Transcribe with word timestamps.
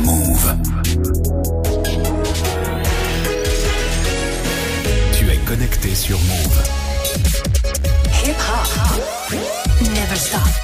Move. 0.00 0.54
Tu 5.14 5.30
es 5.30 5.36
connecté 5.46 5.94
sur 5.94 6.18
Move. 6.18 6.62
Hip 8.22 8.36
hop. 8.36 8.68
Never 9.80 10.16
stop. 10.16 10.59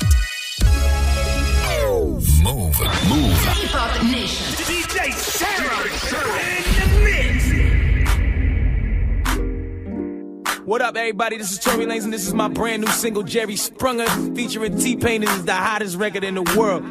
What 10.76 10.82
up, 10.82 10.96
everybody? 10.98 11.38
This 11.38 11.52
is 11.52 11.58
Tory 11.58 11.86
Lanez, 11.86 12.04
and 12.04 12.12
this 12.12 12.28
is 12.28 12.34
my 12.34 12.48
brand 12.48 12.84
new 12.84 12.88
single, 12.88 13.22
Jerry 13.22 13.54
Sprunger, 13.54 14.36
featuring 14.36 14.76
T-Pain. 14.76 15.22
This 15.22 15.30
is 15.30 15.46
the 15.46 15.54
hottest 15.54 15.96
record 15.96 16.22
in 16.22 16.34
the 16.34 16.42
world. 16.54 16.84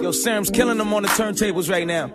Yo, 0.00 0.08
Serom's 0.08 0.48
killing 0.48 0.78
them 0.78 0.94
on 0.94 1.02
the 1.02 1.10
turntables 1.10 1.70
right 1.70 1.86
now. 1.86 2.08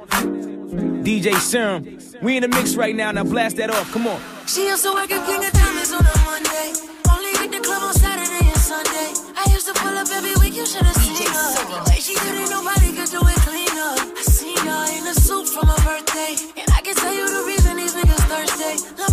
DJ 1.06 1.38
Serom, 1.38 1.86
we 2.24 2.38
in 2.38 2.42
the 2.42 2.48
mix 2.48 2.74
right 2.76 2.96
now. 2.96 3.12
Now 3.12 3.24
blast 3.24 3.58
that 3.58 3.70
off. 3.70 3.92
Come 3.92 4.08
on. 4.08 4.20
She 4.48 4.66
used 4.66 4.82
to 4.82 4.94
work 4.94 5.12
at 5.12 5.24
King 5.30 5.46
of 5.46 5.52
Diamonds 5.54 5.94
on 5.94 6.08
a 6.10 6.18
Monday. 6.26 6.74
Only 7.14 7.30
hit 7.38 7.52
the 7.52 7.62
club 7.62 7.84
on 7.84 7.94
Saturday 7.94 8.42
and 8.42 8.58
Sunday. 8.58 9.14
I 9.38 9.46
used 9.54 9.68
to 9.68 9.74
pull 9.78 9.94
up 9.94 10.10
every 10.10 10.34
week, 10.42 10.58
you 10.58 10.66
should 10.66 10.82
have 10.82 10.98
seen 11.06 11.30
her. 11.30 11.84
Way 11.86 12.02
she 12.02 12.16
did 12.16 12.34
it, 12.34 12.50
nobody 12.50 12.98
could 12.98 13.14
do 13.14 13.22
it 13.22 13.40
cleaner. 13.46 13.94
I 14.10 14.22
seen 14.26 14.58
her 14.58 14.98
in 14.98 15.06
a 15.06 15.14
suit 15.14 15.46
for 15.54 15.64
my 15.68 15.78
birthday. 15.86 16.34
And 16.58 16.66
I 16.74 16.82
can 16.82 16.96
tell 16.96 17.14
you 17.14 17.30
the 17.30 17.46
reason 17.46 17.78
these 17.78 17.94
niggas 17.94 18.26
thirsty. 18.26 19.11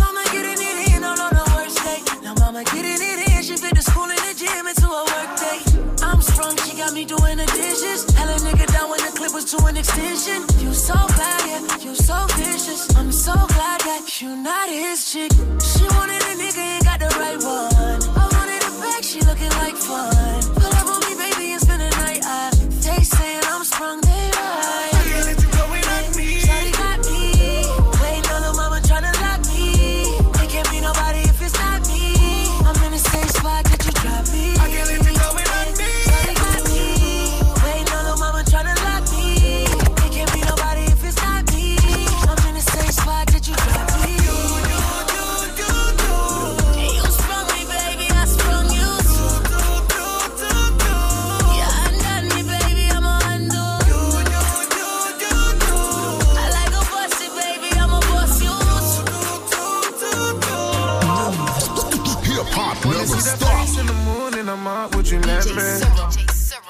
Into 4.69 4.87
a 4.87 5.03
work 5.13 5.31
day. 5.39 5.59
I'm 6.03 6.21
sprung, 6.21 6.55
she 6.57 6.77
got 6.77 6.93
me 6.93 7.03
doing 7.03 7.37
the 7.37 7.45
dishes. 7.57 8.05
Hella 8.15 8.37
nigga 8.45 8.67
down 8.71 8.89
when 8.89 8.99
the 8.99 9.11
clip 9.17 9.33
was 9.33 9.45
to 9.51 9.57
an 9.65 9.77
extension. 9.77 10.45
You 10.59 10.73
so 10.73 10.93
bad, 10.93 11.41
yeah, 11.49 11.77
you 11.79 11.95
so 11.95 12.15
vicious. 12.37 12.95
I'm 12.95 13.11
so 13.11 13.33
glad 13.33 13.81
that 13.89 14.21
you 14.21 14.35
not 14.35 14.69
his 14.69 15.11
chick. 15.11 15.31
She 15.71 15.85
wanted 15.95 16.21
a 16.21 16.33
nigga, 16.41 16.63
ain't 16.75 16.83
got 16.83 16.99
the 16.99 17.09
right 17.17 17.41
one. 17.41 17.99
I 18.21 18.25
wanted 18.35 18.61
a 18.61 18.71
bag, 18.81 19.03
she 19.03 19.19
looking 19.21 19.53
like 19.63 19.75
fun. 19.75 20.58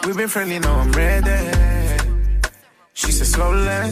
We've 0.06 0.16
been 0.16 0.30
friendly, 0.30 0.60
now 0.60 0.80
I'm 0.80 0.92
ready. 0.94 2.00
She 2.94 3.12
said 3.12 3.28
slowly. 3.28 3.92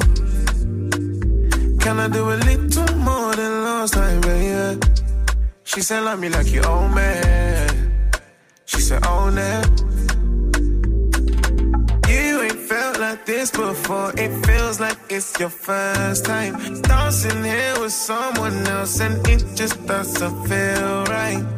Can 1.80 2.00
I 2.00 2.08
do 2.08 2.24
a 2.32 2.38
little 2.48 2.98
more 2.98 3.36
than 3.36 3.64
last 3.64 3.94
time, 3.94 4.22
baby? 4.22 4.80
She 5.66 5.82
said 5.82 6.02
love 6.04 6.20
me 6.20 6.30
like 6.30 6.48
you 6.48 6.62
own 6.64 6.96
me. 6.96 7.12
She 8.66 8.80
said 8.80 9.06
own 9.06 9.38
it. 9.38 9.70
You 12.10 12.42
ain't 12.42 12.62
felt 12.72 13.00
like 13.00 13.26
this 13.26 13.52
before. 13.52 14.12
It 14.18 14.46
feels 14.46 14.80
like 14.80 14.98
it's 15.10 15.38
your 15.40 15.50
first 15.50 16.26
time. 16.26 16.82
Dancing 16.84 17.44
here 17.44 17.80
with 17.82 17.92
someone 17.92 18.66
else, 18.68 19.00
and 19.02 19.16
it 19.28 19.44
just 19.56 19.86
doesn't 19.86 20.48
feel 20.48 21.04
right. 21.06 21.57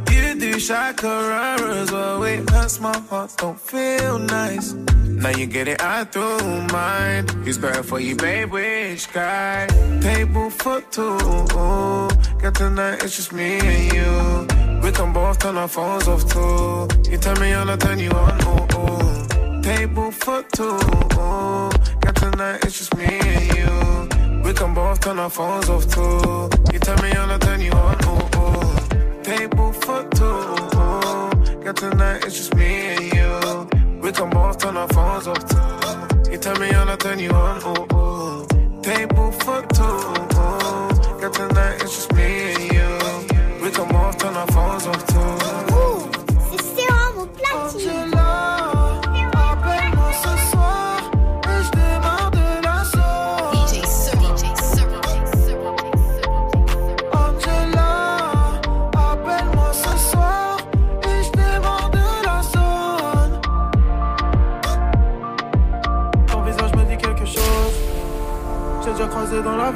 Do 0.59 0.65
shakara 0.65 1.81
as 1.81 1.89
well. 1.89 2.21
It 2.23 2.49
hurts 2.49 2.81
my 2.81 2.97
heart, 3.09 3.31
don't 3.37 3.57
feel 3.57 4.19
nice. 4.19 4.73
Now 4.73 5.29
you 5.29 5.45
get 5.45 5.69
it 5.69 5.79
out 5.79 6.11
through 6.11 6.67
mind. 6.67 7.31
Who's 7.45 7.57
better 7.57 7.81
for 7.81 8.01
you, 8.01 8.17
babe? 8.17 8.51
Which 8.51 9.09
guy? 9.13 9.67
Table 10.01 10.49
for 10.49 10.81
two. 10.91 11.17
Got 12.41 12.55
tonight, 12.55 13.01
it's 13.03 13.15
just 13.15 13.31
me 13.31 13.59
and 13.59 13.93
you. 13.93 14.81
We 14.83 14.91
can 14.91 15.13
both 15.13 15.39
turn 15.39 15.55
our 15.55 15.69
phones 15.69 16.09
off 16.09 16.29
too. 16.29 16.89
You 17.09 17.17
turn 17.17 17.39
me 17.39 17.55
I 17.55 17.77
turn 17.77 17.99
you 17.99 18.11
on. 18.11 18.35
Ooh, 18.43 18.67
ooh. 18.79 19.61
Table 19.61 20.11
for 20.11 20.43
two. 20.51 20.77
Got 22.01 22.15
tonight, 22.17 22.65
it's 22.65 22.79
just 22.79 22.97
me 22.97 23.05
and 23.05 23.57
you. 23.57 24.43
We 24.43 24.53
can 24.53 24.73
both 24.73 24.99
turn 24.99 25.19
our 25.19 25.29
phones 25.29 25.69
off 25.69 25.87
too. 25.87 26.49
You 26.73 26.79
turn 26.79 27.01
me 27.01 27.11
I 27.15 27.37
turn 27.37 27.61
you 27.61 27.71
on. 27.71 27.97
Ooh, 28.03 28.39
ooh. 28.39 28.78
Table 29.29 29.71
for 29.73 30.01
two. 30.15 31.63
Got 31.63 31.77
tonight, 31.77 32.25
it's 32.25 32.35
just 32.35 32.55
me 32.55 32.65
and 32.65 33.13
you. 33.13 34.01
We 34.01 34.11
can 34.11 34.31
both 34.31 34.57
turn 34.57 34.75
our 34.75 34.87
phones 34.87 35.27
off 35.27 35.45
too. 35.47 36.31
You 36.31 36.39
turn 36.39 36.59
me 36.59 36.73
on, 36.73 36.89
I 36.89 36.95
turn 36.95 37.19
you 37.19 37.29
on. 37.29 37.61
Ooh, 37.61 37.95
ooh. 37.95 38.81
Table 38.81 39.31
for 39.31 39.61
two. 39.77 39.99
Got 41.21 41.33
tonight, 41.35 41.75
it's 41.83 41.93
just 41.93 42.13
me 42.13 42.53
and 42.53 42.73
you. 42.73 43.63
We 43.63 43.69
can 43.69 43.87
both 43.89 44.17
turn 44.17 44.35
our 44.35 44.47
phones 44.47 44.87
off 44.87 45.05
too. 45.05 45.38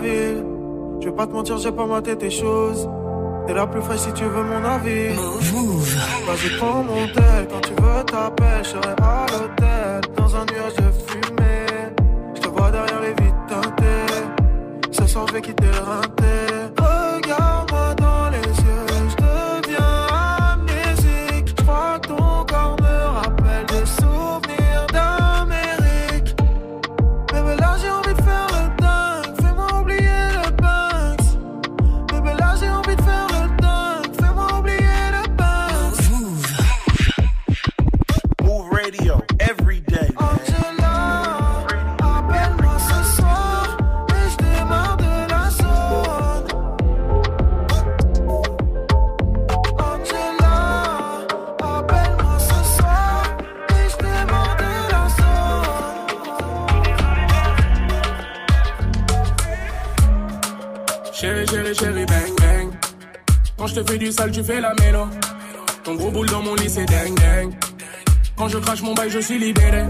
Ville. 0.03 0.45
Je 1.01 1.09
vais 1.09 1.15
pas 1.15 1.27
te 1.27 1.33
mentir, 1.33 1.57
j'ai 1.57 1.71
pas 1.71 1.85
maté 1.85 2.15
tes 2.15 2.29
choses. 2.29 2.89
T'es 3.45 3.53
la 3.53 3.67
plus 3.67 3.81
fraîche 3.81 3.99
si 3.99 4.13
tu 4.13 4.23
veux 4.23 4.43
mon 4.43 4.63
avis. 4.63 5.09
Vas-y, 6.27 6.57
prends 6.57 6.83
mon 6.83 7.05
tel. 7.07 7.47
Quand 7.49 7.61
tu 7.61 7.73
veux 7.81 8.03
t'appeler, 8.05 8.63
je 8.63 8.69
serai 8.69 8.93
à 9.01 9.25
l'hôtel. 9.31 10.01
Dans 10.15 10.35
un 10.35 10.45
nuage 10.45 10.75
de 10.75 10.89
fumée. 11.07 11.93
Je 12.35 12.41
te 12.41 12.47
vois 12.47 12.71
derrière 12.71 13.01
les 13.01 13.13
vitres 13.23 13.45
teintées. 13.49 14.91
Ce 14.91 15.05
soir, 15.07 15.25
je 15.27 15.33
vais 15.33 15.41
quitter 15.41 15.65
le 15.65 16.12
tu 64.33 64.43
fais 64.43 64.59
la 64.59 64.73
mélo. 64.81 65.07
Ton 65.83 65.95
gros 65.95 66.11
boule 66.11 66.29
dans 66.29 66.41
mon 66.41 66.55
lit, 66.55 66.69
c'est 66.69 66.85
dingue, 66.85 67.15
dingue. 67.15 67.53
Quand 68.35 68.47
je 68.47 68.57
crache 68.57 68.81
mon 68.81 68.93
bail, 68.93 69.09
je 69.09 69.19
suis 69.19 69.37
libéré. 69.37 69.83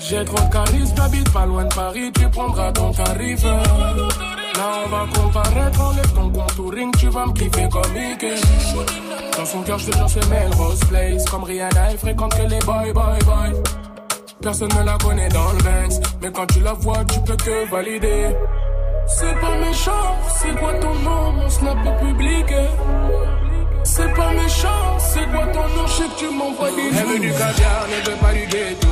J'ai 0.00 0.24
trop 0.24 0.36
de 0.36 0.52
charisme, 0.52 0.94
j'habite 0.96 1.32
pas 1.32 1.46
loin 1.46 1.64
de 1.64 1.74
Paris, 1.74 2.12
tu 2.12 2.28
prendras 2.28 2.70
ton 2.72 2.92
tarif. 2.92 3.42
Là, 3.42 4.82
on 4.84 4.88
va 4.88 5.06
comparaître, 5.14 5.80
enlève 5.80 6.12
ton 6.12 6.30
contouring, 6.30 6.92
tu 6.98 7.08
vas 7.08 7.26
me 7.26 7.32
kiffer 7.32 7.68
comme 7.70 7.96
Ike. 7.96 8.26
Dans 9.36 9.46
son 9.46 9.62
cœur, 9.62 9.78
je 9.78 9.90
te 9.90 9.96
jure, 9.96 10.10
c'est 10.10 10.28
Melrose 10.28 10.80
Place. 10.90 11.24
Comme 11.24 11.44
Rihanna, 11.44 11.90
elle 11.90 11.98
fréquente 11.98 12.34
que 12.36 12.42
les 12.42 12.58
boy, 12.60 12.92
boy, 12.92 13.18
boy. 13.24 13.62
Personne 14.42 14.68
ne 14.78 14.84
la 14.84 14.98
connaît 14.98 15.28
dans 15.30 15.52
le 15.52 15.62
Banks, 15.62 16.04
mais 16.20 16.30
quand 16.30 16.46
tu 16.46 16.60
la 16.60 16.74
vois, 16.74 17.02
tu 17.06 17.18
peux 17.20 17.36
que 17.36 17.70
valider. 17.70 18.36
C'est 19.06 19.40
pas 19.40 19.56
méchant, 19.58 20.16
c'est 20.36 20.54
quoi 20.58 20.74
ton 20.74 20.94
nom, 20.96 21.32
mon 21.32 21.48
snap 21.48 21.78
est 21.86 22.04
public. 22.04 22.46
C'est 23.84 24.12
pas 24.14 24.32
méchant, 24.32 24.98
c'est 24.98 25.30
quoi 25.30 25.46
ton 25.52 25.68
nom, 25.68 25.86
je 25.86 26.02
que 26.02 26.18
tu 26.18 26.28
m'envoies 26.28 26.70
des 26.70 26.98
Elle 26.98 27.06
veut 27.06 27.18
du 27.18 27.30
caviar, 27.30 27.86
ne 27.88 28.10
veut 28.10 28.16
pas 28.16 28.32
du 28.32 28.46
ghetto. 28.46 28.88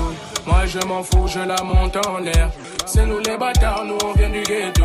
Moi 0.46 0.66
je 0.66 0.78
m'en 0.86 1.02
fous, 1.02 1.26
je 1.26 1.38
la 1.40 1.62
monte 1.62 1.96
en 2.06 2.18
l'air. 2.18 2.50
C'est 2.86 3.06
nous 3.06 3.18
les 3.18 3.36
bâtards, 3.36 3.84
nous 3.84 3.98
on 4.04 4.12
vient 4.12 4.28
du 4.28 4.42
ghetto. 4.42 4.84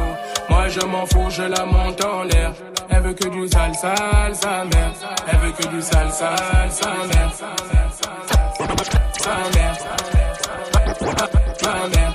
Moi 0.49 0.69
je 0.69 0.79
m'en 0.85 1.05
fous, 1.05 1.29
je 1.29 1.43
la 1.43 1.65
monte 1.65 2.03
en 2.05 2.23
l'air. 2.23 2.53
Elle 2.89 3.03
veut 3.03 3.13
que 3.13 3.27
du 3.27 3.47
sale, 3.47 3.75
sale, 3.75 4.35
sa 4.35 4.65
mère. 4.65 4.93
Elle 5.31 5.39
veut 5.39 5.51
que 5.51 5.67
du 5.67 5.81
sale, 5.81 6.11
sale, 6.11 6.71
sa 6.71 6.89
mère. 6.89 7.31
Sa 9.19 9.35
mère. 9.53 9.77
Sa 11.59 11.87
mère. 11.89 12.06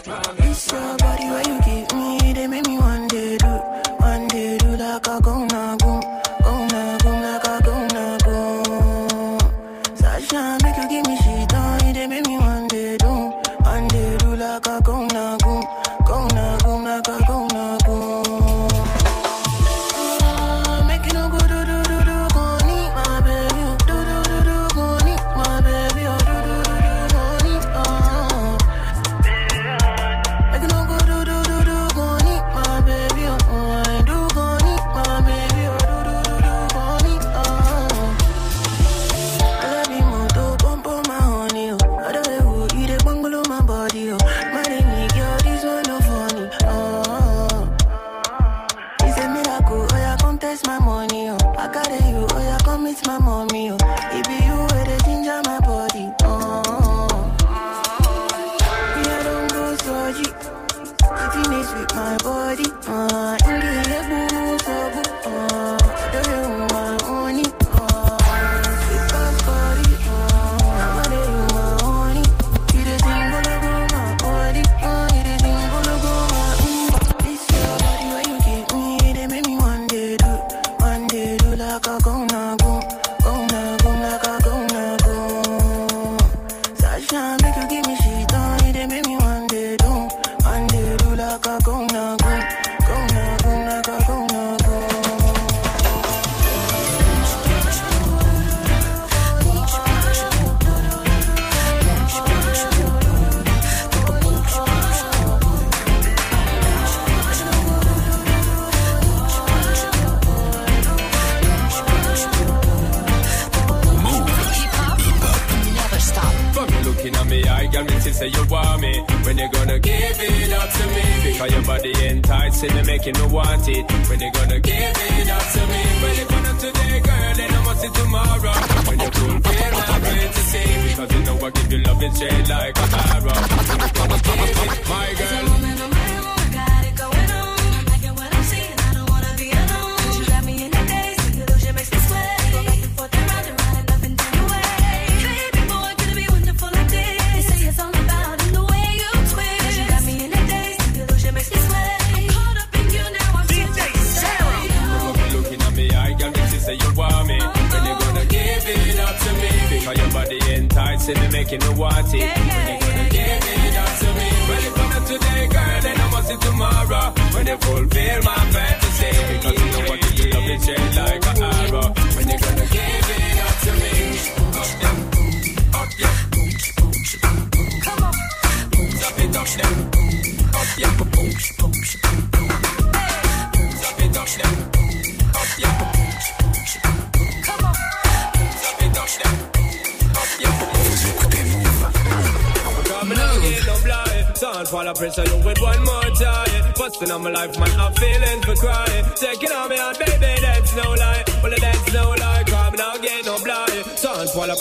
party. 162.02 162.41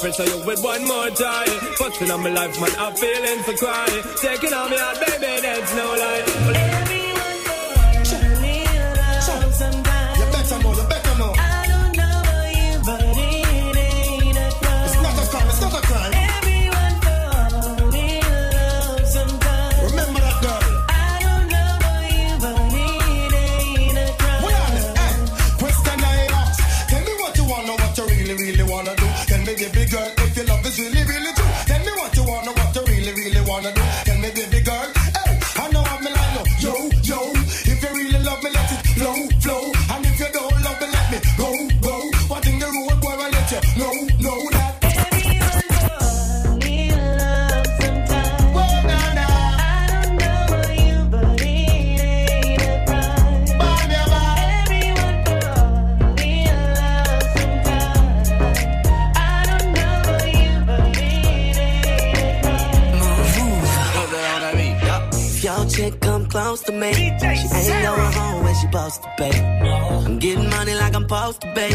pressure 0.02 0.26
you 0.26 0.44
with 0.46 0.64
one 0.64 0.84
more 0.86 1.10
time. 1.12 1.48
Fucking 1.78 2.10
on 2.10 2.24
my 2.24 2.30
life, 2.30 2.60
man, 2.60 2.72
I'm 2.80 2.94
feeling 2.96 3.40
for 3.44 3.54
crying, 3.54 4.04
Taking 4.18 4.54
on 4.54 4.72
me, 4.72 4.78
I 4.78 5.11
chick 65.70 66.00
come 66.00 66.26
close 66.28 66.62
to 66.64 66.72
me. 66.72 66.94
She 66.94 67.02
ain't 67.04 67.20
going 67.20 68.14
home 68.14 68.44
when 68.44 68.54
she 68.56 68.62
supposed 68.62 69.04
to 69.04 69.10
be. 69.18 69.30
I'm 69.30 70.20
getting 70.20 70.50
money 70.50 70.76
like 70.76 70.96
I'm 70.96 71.04
supposed 71.04 71.42
to 71.42 71.54
be. 71.54 71.70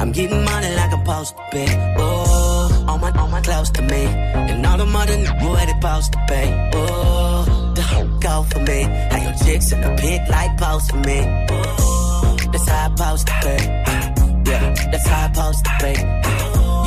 I'm 0.00 0.12
getting 0.12 0.44
money 0.44 0.74
like 0.74 0.92
I'm 0.92 1.04
supposed 1.04 1.36
to 1.36 1.42
be. 1.52 1.66
Oh, 1.98 2.86
all 2.88 2.98
my, 2.98 3.10
all 3.18 3.28
my 3.28 3.40
close 3.40 3.70
to 3.70 3.82
me. 3.82 4.04
And 4.06 4.64
all 4.66 4.78
the 4.78 4.86
mother 4.86 5.16
niggas 5.16 5.52
where 5.52 5.66
they 5.66 5.72
supposed 5.72 6.12
to 6.12 6.18
be. 6.28 6.42
Oh, 6.74 7.72
the 7.74 7.82
whole 7.82 8.08
go 8.20 8.42
for 8.50 8.60
me. 8.60 8.82
How 8.82 9.22
your 9.22 9.34
chicks 9.44 9.72
in 9.72 9.80
the 9.80 9.96
pig 10.00 10.20
like 10.28 10.56
post 10.58 10.90
for 10.90 10.98
me. 10.98 11.20
Oh, 11.50 12.36
that's 12.52 12.68
how 12.68 12.86
I 12.86 12.96
supposed 12.96 13.26
to 13.26 13.34
be. 13.44 14.50
Yeah, 14.50 14.74
that's 14.90 15.06
how 15.06 15.24
I 15.24 15.32
supposed 15.32 15.64
to 15.64 15.72
be. 15.82 15.92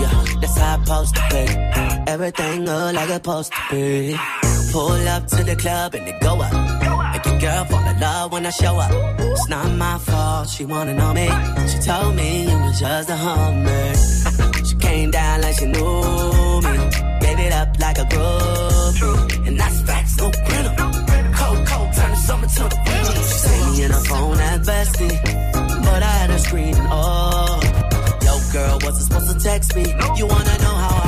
Yeah, 0.01 0.39
that's 0.41 0.57
how 0.57 0.75
I 0.75 0.83
supposed 0.83 1.15
to 1.15 1.21
be. 1.31 2.11
Everything 2.11 2.65
look 2.65 2.93
like 2.95 3.09
it's 3.09 3.13
supposed 3.15 3.53
to 3.53 3.75
be. 3.75 4.40
Pull 4.71 5.07
up 5.09 5.27
to 5.27 5.43
the 5.43 5.55
club 5.57 5.93
and 5.95 6.07
they 6.07 6.17
go 6.21 6.39
up. 6.39 6.53
Make 7.11 7.25
your 7.25 7.39
girl 7.39 7.65
fall 7.65 7.85
in 7.85 7.99
love 7.99 8.31
when 8.31 8.45
I 8.45 8.51
show 8.51 8.75
up. 8.77 8.91
It's 9.19 9.49
not 9.49 9.69
my 9.71 9.97
fault, 9.97 10.47
she 10.47 10.63
wanna 10.63 10.93
know 10.93 11.13
me. 11.13 11.27
She 11.67 11.77
told 11.79 12.15
me 12.15 12.49
you 12.49 12.57
was 12.57 12.79
just 12.79 13.09
a 13.09 13.17
hummer. 13.17 13.93
she 14.65 14.75
came 14.75 15.11
down 15.11 15.41
like 15.41 15.55
she 15.59 15.65
knew 15.65 16.61
me. 16.65 16.73
Gave 17.19 17.39
it 17.47 17.51
up 17.51 17.77
like 17.81 17.97
a 17.97 18.05
groupie. 18.13 19.47
And 19.47 19.59
that's 19.59 19.81
facts, 19.81 20.15
no 20.17 20.31
printer. 20.31 20.73
Cold, 21.35 21.67
cold, 21.67 21.89
turn 21.93 22.11
the 22.11 22.21
summer 22.27 22.47
to 22.47 22.63
the 22.71 22.79
winter. 22.85 23.23
She 23.27 23.37
say 23.45 23.71
me 23.71 23.83
in 23.83 23.91
her 23.91 24.03
phone 24.05 24.39
at 24.39 24.61
bestie. 24.61 25.83
But 25.83 26.01
I 26.01 26.11
had 26.19 26.29
her 26.29 26.39
screaming, 26.39 26.87
oh. 26.89 27.59
Yo, 28.23 28.33
girl, 28.53 28.79
wasn't 28.83 29.05
supposed 29.07 29.37
to 29.37 29.43
text 29.43 29.75
me. 29.75 29.83
You 30.15 30.27
wanna 30.27 30.57
know 30.59 30.75
how 30.83 31.00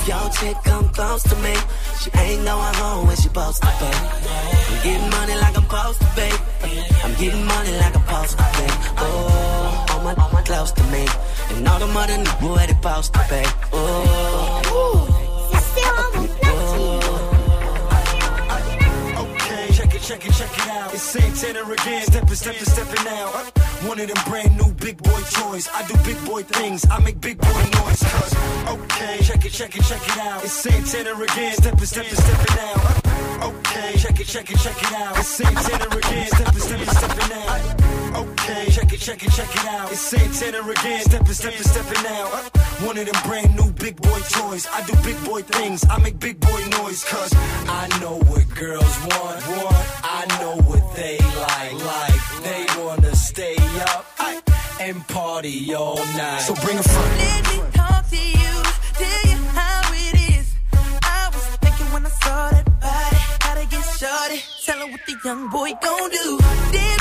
If 0.00 0.08
your 0.08 0.30
chick 0.30 0.56
come 0.64 0.88
close 0.88 1.22
to 1.24 1.36
me, 1.36 1.54
she 2.00 2.10
ain't 2.16 2.44
going 2.46 2.74
home 2.76 3.06
when 3.06 3.16
she 3.16 3.24
supposed 3.24 3.60
to 3.60 3.68
be. 3.68 3.84
I'm 3.84 4.82
getting 4.82 5.10
money 5.10 5.34
like 5.34 5.56
I'm 5.58 5.64
supposed 5.64 6.00
to 6.00 6.08
be. 6.16 6.28
I'm 7.04 7.12
getting 7.20 7.44
money 7.44 7.72
like 7.76 7.94
I'm 7.94 8.06
supposed 8.08 8.38
to 8.38 8.44
be. 8.56 8.66
Oh, 8.96 9.86
all 9.90 10.00
my, 10.02 10.14
all 10.14 10.30
my 10.32 10.40
close 10.42 10.72
to 10.72 10.82
me. 10.84 11.06
And 11.50 11.68
all 11.68 11.78
the 11.78 11.86
mother 11.88 12.14
niggas 12.14 12.48
where 12.48 12.66
they 12.66 12.72
supposed 12.72 13.12
to 13.12 13.20
be. 13.28 13.42
Oh, 13.74 15.06
Okay, 19.20 19.72
check 19.74 19.94
it, 19.94 20.00
check 20.00 20.24
it, 20.24 20.32
check 20.32 20.58
it 20.58 20.68
out. 20.68 20.94
It's 20.94 21.02
Santana 21.02 21.70
again, 21.70 22.04
stepping, 22.06 22.34
stepping, 22.34 22.64
stepping 22.64 23.06
out. 23.06 23.69
One 23.86 23.98
of 23.98 24.08
them 24.08 24.22
brand 24.26 24.56
new 24.58 24.72
big 24.74 25.02
boy 25.02 25.20
toys. 25.32 25.68
I 25.72 25.86
do 25.86 25.94
big 26.04 26.22
boy 26.26 26.42
things, 26.42 26.84
I 26.90 26.98
make 27.00 27.18
big 27.20 27.38
boy 27.38 27.62
noise. 27.80 28.02
Cause, 28.02 28.34
okay, 28.68 29.18
check 29.22 29.44
it, 29.44 29.52
check 29.52 29.74
it, 29.74 29.82
check 29.82 30.06
it 30.06 30.18
out. 30.18 30.44
It's 30.44 30.52
Santana 30.52 31.14
again, 31.14 31.54
stepping, 31.54 31.86
stepping, 31.86 32.14
stepping 32.14 32.58
out. 32.60 33.42
Okay, 33.42 33.96
check 33.96 34.20
it, 34.20 34.26
check 34.26 34.50
it, 34.50 34.58
check 34.58 34.82
it 34.82 34.92
out. 34.92 35.16
It's 35.18 35.28
Santana 35.28 35.96
again, 35.96 36.26
stepping, 36.26 36.60
stepping, 36.60 36.86
stepping 36.86 37.32
out. 37.32 37.90
Okay, 38.20 38.70
check 38.70 38.92
it, 38.92 39.00
check 39.00 39.22
it, 39.22 39.30
check 39.32 39.56
it 39.56 39.66
out. 39.66 39.90
It's 39.90 40.00
Santana 40.00 40.60
again, 40.60 41.02
stepping, 41.02 41.32
stepping, 41.32 41.62
stepping 41.62 42.06
out. 42.06 42.56
One 42.84 42.98
of 42.98 43.06
them 43.06 43.22
brand 43.24 43.56
new 43.56 43.72
big 43.72 43.96
boy 43.96 44.20
toys. 44.28 44.68
I 44.70 44.84
do 44.84 44.92
big 45.02 45.16
boy 45.24 45.40
things, 45.42 45.86
I 45.88 45.98
make 45.98 46.18
big 46.18 46.38
boy 46.38 46.62
noise. 46.78 47.02
Cause 47.04 47.32
I 47.34 47.88
know 48.00 48.18
what 48.28 48.46
girls 48.54 48.98
want, 49.08 49.46
want. 49.48 49.86
I 50.04 50.26
know 50.40 50.56
what 50.68 50.94
they 50.94 51.16
like, 51.18 51.84
like. 51.84 52.20
They 52.42 52.66
wanna 52.82 53.14
stay 53.14 53.59
up 53.80 54.06
and 54.80 55.06
party 55.08 55.74
all 55.74 55.96
night. 55.96 56.40
So 56.40 56.54
bring 56.54 56.78
a 56.78 56.82
friend. 56.82 57.18
Let 57.18 57.44
me 57.52 57.62
talk 57.72 58.08
to 58.08 58.16
you, 58.16 58.52
tell 58.94 59.30
you 59.30 59.36
how 59.58 59.92
it 59.92 60.14
is. 60.36 60.54
I 61.02 61.30
was 61.32 61.44
thinking 61.62 61.86
when 61.92 62.06
I 62.06 62.10
saw 62.10 62.50
that 62.50 62.66
body, 62.80 63.16
gotta 63.40 63.66
get 63.66 63.84
shorty. 63.98 64.42
Tell 64.64 64.78
her 64.78 64.90
what 64.92 65.00
the 65.06 65.16
young 65.24 65.48
boy 65.48 65.72
gon' 65.82 66.10
do. 66.10 66.38
Damn 66.72 66.99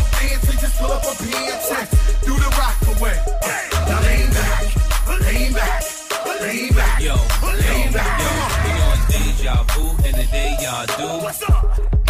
don't 0.00 0.12
dance, 0.12 0.48
we 0.48 0.56
just 0.56 0.78
pull 0.78 0.90
up 0.90 1.04
a 1.04 1.12
and 1.12 1.88
do 2.22 2.34
the 2.34 2.50
rock 2.58 2.76
away. 2.96 3.16
Now 3.88 4.00
lean 4.00 4.30
back, 4.30 4.62
lean 5.26 5.52
back, 5.52 5.82
lean 6.40 6.72
back, 6.74 7.02
Yo, 7.02 7.14
lean 7.42 7.92
back. 7.92 8.20
On. 8.20 8.50
we 8.64 8.72
on 8.88 8.98
deja 9.08 9.62
vu, 9.74 9.90
and 10.06 10.16
the 10.16 10.26
day 10.30 10.56
y'all 10.60 10.86
do, 10.96 11.26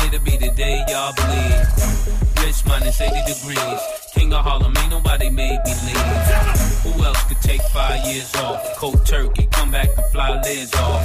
it'll 0.04 0.24
be 0.24 0.36
the 0.36 0.52
day 0.54 0.84
y'all 0.88 1.12
bleed. 1.14 2.44
Rich 2.44 2.64
minus 2.66 3.00
80 3.00 3.32
degrees. 3.32 3.80
King 4.14 4.32
of 4.32 4.44
Harlem, 4.44 4.76
ain't 4.76 4.90
nobody 4.90 5.30
made 5.30 5.60
me 5.64 5.74
leave. 5.86 6.59
Take 7.50 7.62
five 7.62 8.06
years 8.06 8.32
off? 8.36 8.62
Cold 8.76 9.04
turkey, 9.04 9.48
come 9.50 9.72
back 9.72 9.88
and 9.96 10.06
fly 10.12 10.40
lids 10.40 10.72
off. 10.76 11.02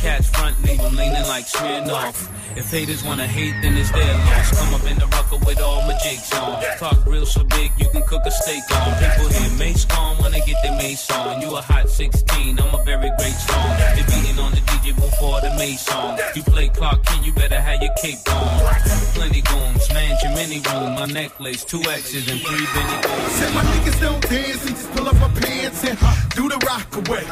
Catch 0.00 0.24
front, 0.28 0.56
leave 0.64 0.80
'em 0.80 0.96
leaning 0.96 1.26
like 1.28 1.46
Smirnoff. 1.46 2.28
If 2.56 2.70
haters 2.70 3.04
wanna 3.04 3.26
hate, 3.26 3.56
then 3.60 3.76
it's 3.76 3.90
their 3.90 4.14
loss. 4.24 4.58
Come 4.58 4.72
up 4.72 4.86
in 4.90 4.98
the 4.98 5.06
rucker 5.08 5.36
with 5.44 5.60
all 5.60 5.82
my 5.82 5.92
jigs 6.02 6.32
on. 6.32 6.62
Talk 6.78 6.98
real 7.04 7.26
so 7.26 7.44
big, 7.44 7.72
you 7.76 7.90
can 7.90 8.02
cook 8.04 8.24
a 8.24 8.30
steak 8.30 8.64
on. 8.74 8.88
People 9.02 9.28
hear 9.36 9.50
Mase 9.58 9.84
they 10.32 10.40
get 10.40 10.62
their 10.62 10.72
mace 10.72 11.10
on. 11.10 11.42
You 11.42 11.56
a 11.56 11.60
hot 11.60 11.88
16, 11.90 12.58
I'm 12.58 12.74
a 12.74 12.82
very 12.84 13.10
great 13.18 13.36
song. 13.48 13.70
They 13.94 14.02
beating 14.02 14.38
on 14.38 14.52
the 14.52 14.61
DJ 14.82 14.94
before 14.96 15.40
the 15.40 15.50
Mase 15.56 15.80
song. 15.80 16.18
You 16.34 16.42
play 16.42 16.68
Clark 16.68 17.04
Kent, 17.04 17.24
you 17.24 17.32
better 17.32 17.60
have 17.60 17.80
your 17.82 17.92
cape 18.02 18.18
on. 18.30 18.74
Plenty 19.14 19.42
goons, 19.42 19.88
mansion, 19.92 20.34
mini 20.34 20.60
room, 20.60 20.94
my 20.94 21.06
necklace, 21.06 21.64
two 21.64 21.80
X's 21.80 22.28
and 22.28 22.40
three 22.40 22.66
Benny 22.74 23.02
goons. 23.02 23.32
Said 23.32 23.54
my 23.54 23.62
niggas 23.62 24.00
don't 24.00 24.28
dance, 24.28 24.64
we 24.64 24.70
just 24.70 24.90
pull 24.92 25.08
up 25.08 25.20
our 25.22 25.28
pants 25.30 25.84
and 25.84 25.98
do 26.30 26.48
the 26.48 26.58
rock 26.66 26.88
away. 26.96 27.24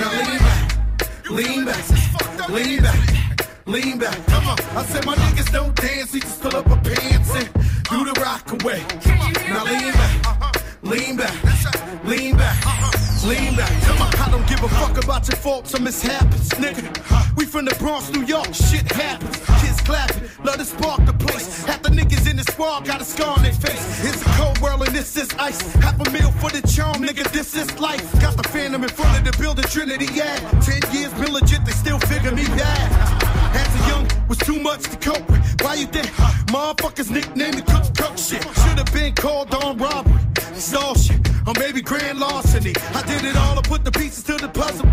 Now 0.00 0.10
lean 0.18 0.38
back, 0.38 1.30
lean 1.30 1.64
back, 1.64 2.48
lean 2.48 2.82
back, 2.82 3.66
lean 3.66 3.98
back. 3.98 4.26
Come 4.26 4.48
on. 4.48 4.58
I 4.76 4.84
said 4.84 5.06
my 5.06 5.14
niggas 5.14 5.52
don't 5.52 5.74
dance, 5.76 6.12
we 6.12 6.20
just 6.20 6.40
pull 6.40 6.56
up 6.56 6.68
our 6.68 6.80
pants 6.82 7.34
and 7.34 7.48
do 7.90 8.04
the 8.04 8.20
rock 8.20 8.50
away. 8.62 8.82
About 15.22 15.28
your 15.28 15.42
faults 15.42 15.74
or 15.74 15.80
mishaps, 15.82 16.48
nigga. 16.58 17.36
We 17.36 17.44
from 17.44 17.64
the 17.64 17.74
Bronx, 17.76 18.10
New 18.12 18.24
York, 18.24 18.52
shit 18.54 18.90
happens. 18.90 19.36
Kids 19.60 19.80
clapping, 19.82 20.28
love 20.44 20.56
to 20.56 20.64
spark 20.64 21.04
the 21.06 21.12
place. 21.12 21.64
Half 21.64 21.82
the 21.82 21.90
niggas 21.90 22.28
in 22.28 22.36
the 22.36 22.42
squad 22.44 22.84
got 22.84 23.00
a 23.00 23.04
scar 23.04 23.36
on 23.36 23.42
their 23.42 23.52
face. 23.52 24.04
It's 24.04 24.22
a 24.22 24.30
cold 24.36 24.58
world 24.60 24.82
and 24.82 24.94
this 24.94 25.16
is 25.16 25.28
ice. 25.38 25.60
Half 25.74 26.00
a 26.00 26.10
meal 26.10 26.30
for 26.32 26.50
the 26.50 26.66
charm, 26.66 27.02
nigga, 27.02 27.30
this 27.32 27.54
is 27.54 27.68
life. 27.78 28.04
Got 28.20 28.36
the 28.36 28.48
phantom 28.48 28.82
in 28.82 28.88
front 28.88 29.18
of 29.18 29.24
the 29.32 29.38
building, 29.38 29.64
Trinity, 29.66 30.08
yeah. 30.12 30.36
Ten 30.60 30.80
years 30.92 31.12
been 31.14 31.32
legit, 31.32 31.64
they 31.64 31.72
still 31.72 32.00
figure 32.00 32.32
me 32.32 32.46
bad. 32.58 32.88
As 33.54 33.70
a 33.80 33.88
young, 33.88 34.08
was 34.28 34.38
too 34.38 34.58
much 34.58 34.82
to 34.84 34.96
cope 34.96 35.28
with. 35.30 35.62
Why 35.62 35.74
you 35.74 35.86
think 35.86 36.06
motherfuckers 36.50 37.10
nicknamed 37.10 37.56
me 37.56 37.62
Cook 37.62 37.84
Cook 37.96 38.18
shit? 38.18 38.42
Should've 38.42 38.92
been 38.92 39.14
called 39.14 39.54
on 39.54 39.78
robbery. 39.78 40.18
Shit, 40.62 41.18
or 41.46 41.54
maybe 41.58 41.82
grand 41.82 42.20
larceny. 42.20 42.72
I 42.94 43.02
did 43.02 43.24
it 43.24 43.36
all, 43.36 43.58
I 43.58 43.62
put 43.62 43.84
the 43.84 43.90
pieces 43.90 44.22
to 44.24 44.36
the 44.36 44.48
puzzle 44.48 44.88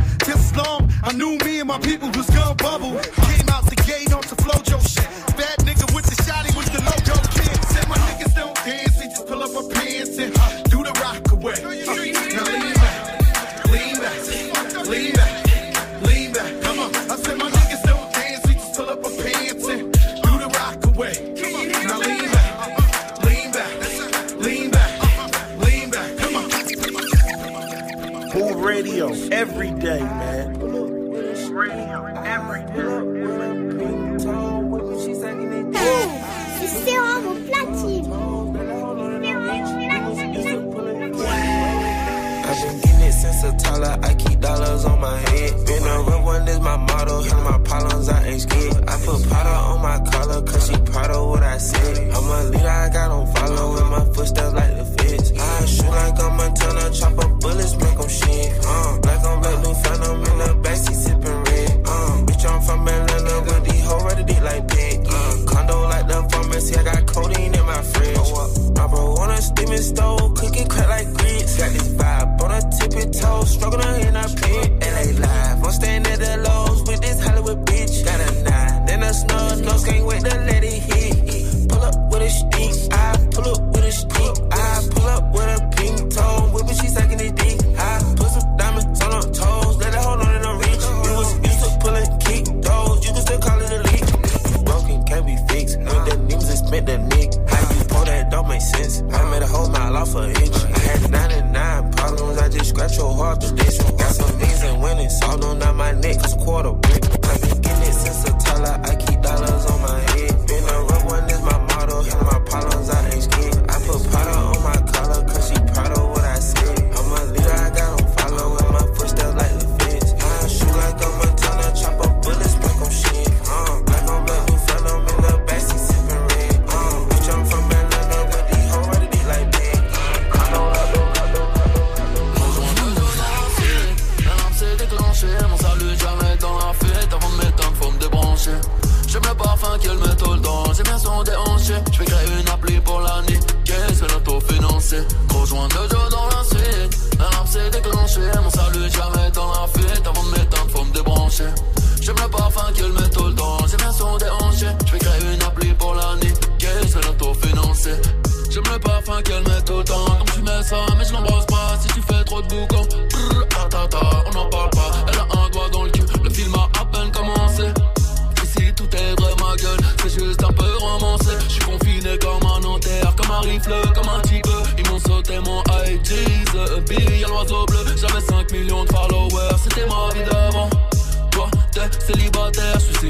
my 1.70 1.78
people 1.82 2.10
was 2.18 2.28
gun 2.32 2.58
bubble. 2.58 2.98
Came 3.30 3.48
out 3.54 3.64
the 3.70 3.78
gate 3.86 4.12
on 4.12 4.22
the 4.22 4.36
flojo 4.42 4.82
shit. 4.82 5.06
Bad 5.38 5.58
nigga 5.60 5.86
with 5.94 6.06
the 6.10 6.18
shotty 6.26 6.50
with 6.58 6.66
the 6.74 6.82
logo 6.82 7.16
kid. 7.30 7.58
Said 7.70 7.88
my 7.88 7.96
niggas 8.10 8.34
don't 8.34 8.56
dance, 8.66 8.98
they 8.98 9.06
just 9.06 9.28
pull 9.28 9.44
up 9.44 9.54
our 9.56 9.70
pants 9.70 10.18
and 10.18 10.34
uh, 10.36 10.64
do 10.74 10.82
the 10.82 10.94
rock 10.98 11.22
away. 11.32 11.54
Uh, 11.62 11.70
now 11.70 12.50
lean 12.50 12.74
back, 12.74 12.98
lean 13.70 13.96
back, 14.02 14.18
lean 14.88 15.14
back, 15.14 16.02
lean 16.02 16.34
back. 16.34 16.62
Come 16.64 16.80
on, 16.80 16.96
I 16.96 17.16
said 17.22 17.38
my 17.38 17.52
niggas 17.52 17.84
don't 17.84 18.14
dance, 18.18 18.44
they 18.48 18.54
just 18.56 18.74
pull 18.76 18.90
up 18.90 19.06
our 19.06 19.12
pants 19.22 19.68
and 19.70 19.94
do 20.26 20.34
the 20.42 20.50
rock 20.58 20.86
away. 20.90 21.14
Come 21.40 21.54
on, 21.54 21.68
now 21.86 22.00
lean 22.00 22.32
back. 22.32 22.50
Radio 28.70 29.10
every 29.32 29.72
day, 29.72 30.00
man. 30.00 30.39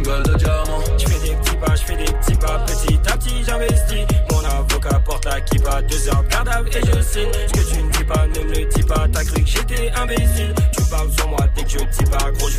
Célibataire 0.09 0.63
Je 0.97 1.05
fais 1.05 1.27
des 1.27 1.35
petits 1.35 1.55
pas, 1.55 1.75
je 1.75 1.81
fais 1.83 1.95
des 1.95 2.11
petits 2.11 2.35
pas, 2.35 2.65
petit 2.65 2.99
à 3.07 3.17
petit 3.17 3.43
j'investis. 3.45 4.05
Mon 4.31 4.43
avocat 4.45 4.99
porte 5.05 5.25
la 5.25 5.41
kippa, 5.41 5.81
deux 5.83 6.09
heures 6.09 6.23
de 6.23 6.29
garde 6.29 6.67
et 6.67 6.81
je 6.85 7.01
signe. 7.01 7.31
Ce 7.47 7.53
que 7.53 7.73
tu 7.73 7.83
ne 7.83 7.91
dis 7.91 8.03
pas, 8.03 8.27
ne 8.27 8.43
me 8.43 8.55
le 8.55 8.65
dis 8.65 8.83
pas, 8.83 9.07
t'as 9.11 9.23
cru 9.23 9.41
que 9.41 9.47
j'étais 9.47 9.91
imbécile. 9.95 10.53
Tu 10.73 10.83
parles 10.89 11.11
sur 11.17 11.27
moi 11.27 11.39
dès 11.55 11.63
que 11.63 11.69
je 11.69 11.77
dis 11.77 12.09
pas, 12.09 12.31
gros, 12.31 12.49
je 12.49 12.58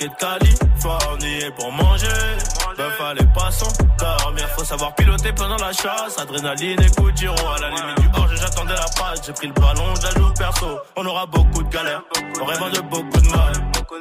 socket 0.00 0.10
de 0.10 0.16
Californie 0.16 1.38
et 1.46 1.50
pour 1.50 1.72
manger. 1.72 2.06
Ben 2.76 2.90
fallait 2.98 3.28
pas 3.34 3.50
s'endormir, 3.50 4.48
faut 4.56 4.64
savoir 4.64 4.94
piloter 4.94 5.32
pendant 5.32 5.56
la 5.56 5.72
chasse. 5.72 6.18
Adrénaline 6.18 6.80
et 6.80 6.90
coup 6.90 7.10
de 7.10 7.16
giro, 7.16 7.34
à 7.34 7.60
la 7.60 7.68
limite 7.70 8.00
du 8.00 8.08
hors, 8.14 8.28
j'attendais 8.34 8.74
la 8.74 8.86
passe. 8.98 9.20
J'ai 9.26 9.32
pris 9.32 9.48
le 9.48 9.52
ballon, 9.54 9.94
je 9.96 10.02
la 10.02 10.10
joue 10.10 10.32
perso. 10.34 10.66
On 10.96 11.06
aura 11.06 11.26
beaucoup 11.26 11.62
de 11.62 11.68
galères, 11.68 12.02
on 12.40 12.44
rêve 12.44 12.72
de 12.72 12.80
beaucoup 12.80 13.20
de 13.20 13.28
mal. 13.28 13.52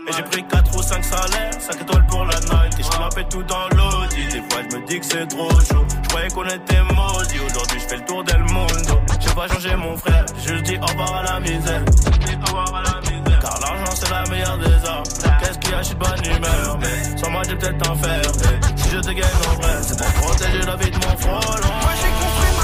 Et 0.08 0.14
j'ai 0.14 0.24
pris 0.24 0.44
4 0.48 0.78
ou 0.78 0.82
5 0.82 1.04
salaires, 1.04 1.54
5 1.60 1.82
étoiles 1.82 2.08
pour 2.08 2.26
la 2.26 2.40
night. 2.40 2.80
Et 2.80 2.84
je 2.84 3.00
m'appelle 3.00 3.28
tout 3.30 3.44
dans 3.44 3.68
l'audi. 3.70 4.26
Des 4.28 4.42
fois 4.50 4.62
je 4.70 4.78
me 4.78 4.88
dis 4.88 5.00
que 5.00 5.06
c'est 5.06 5.28
trop 5.28 5.50
chaud. 5.50 5.86
Je 6.04 6.10
croyais 6.10 6.30
qu'on 6.30 6.46
était 6.46 6.82
maudits, 6.84 7.40
aujourd'hui 7.46 7.80
je 7.80 7.88
fais 7.88 7.98
le 7.98 8.06
tour 8.06 8.24
del 8.24 8.44
mundo. 8.44 9.00
J'ai 9.20 9.32
pas 9.32 9.48
changé 9.48 9.76
mon 9.76 9.98
frère, 9.98 10.26
je 10.46 10.54
dis 10.56 10.78
au 10.78 10.86
revoir 10.86 11.16
à 11.16 11.24
la 11.24 11.40
misère. 11.40 11.84
Au 12.42 12.46
revoir 12.46 12.76
à 12.76 12.84
la 12.84 13.12
misère. 13.12 13.29
L'argent 13.62 13.96
c'est 13.96 14.10
la 14.10 14.24
meilleure 14.30 14.58
des 14.58 14.88
armes. 14.88 15.04
Qu'est-ce 15.40 15.60
qui 15.60 15.74
achète 15.74 15.98
bonne 15.98 16.26
humeur 16.26 16.80
sans 17.18 17.32
moi 17.32 17.42
j'ai 17.48 17.56
peut-être 17.56 17.90
enfermé. 17.90 18.60
Si 18.76 18.90
je 18.90 19.00
te 19.00 19.12
gagne 19.12 19.26
en 19.50 19.62
vrai, 19.62 19.74
c'est 19.82 19.98
pour 19.98 20.14
protéger 20.14 20.66
la 20.66 20.76
vie 20.76 20.92
de 20.92 20.98
mon 20.98 21.18
frôlon. 21.18 22.59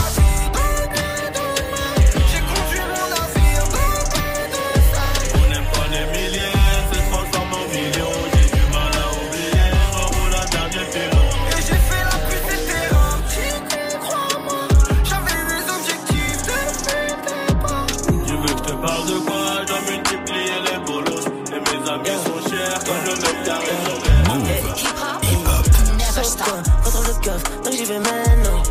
J'y 27.86 27.91
vais 27.91 28.00
maintenant. 28.00 28.63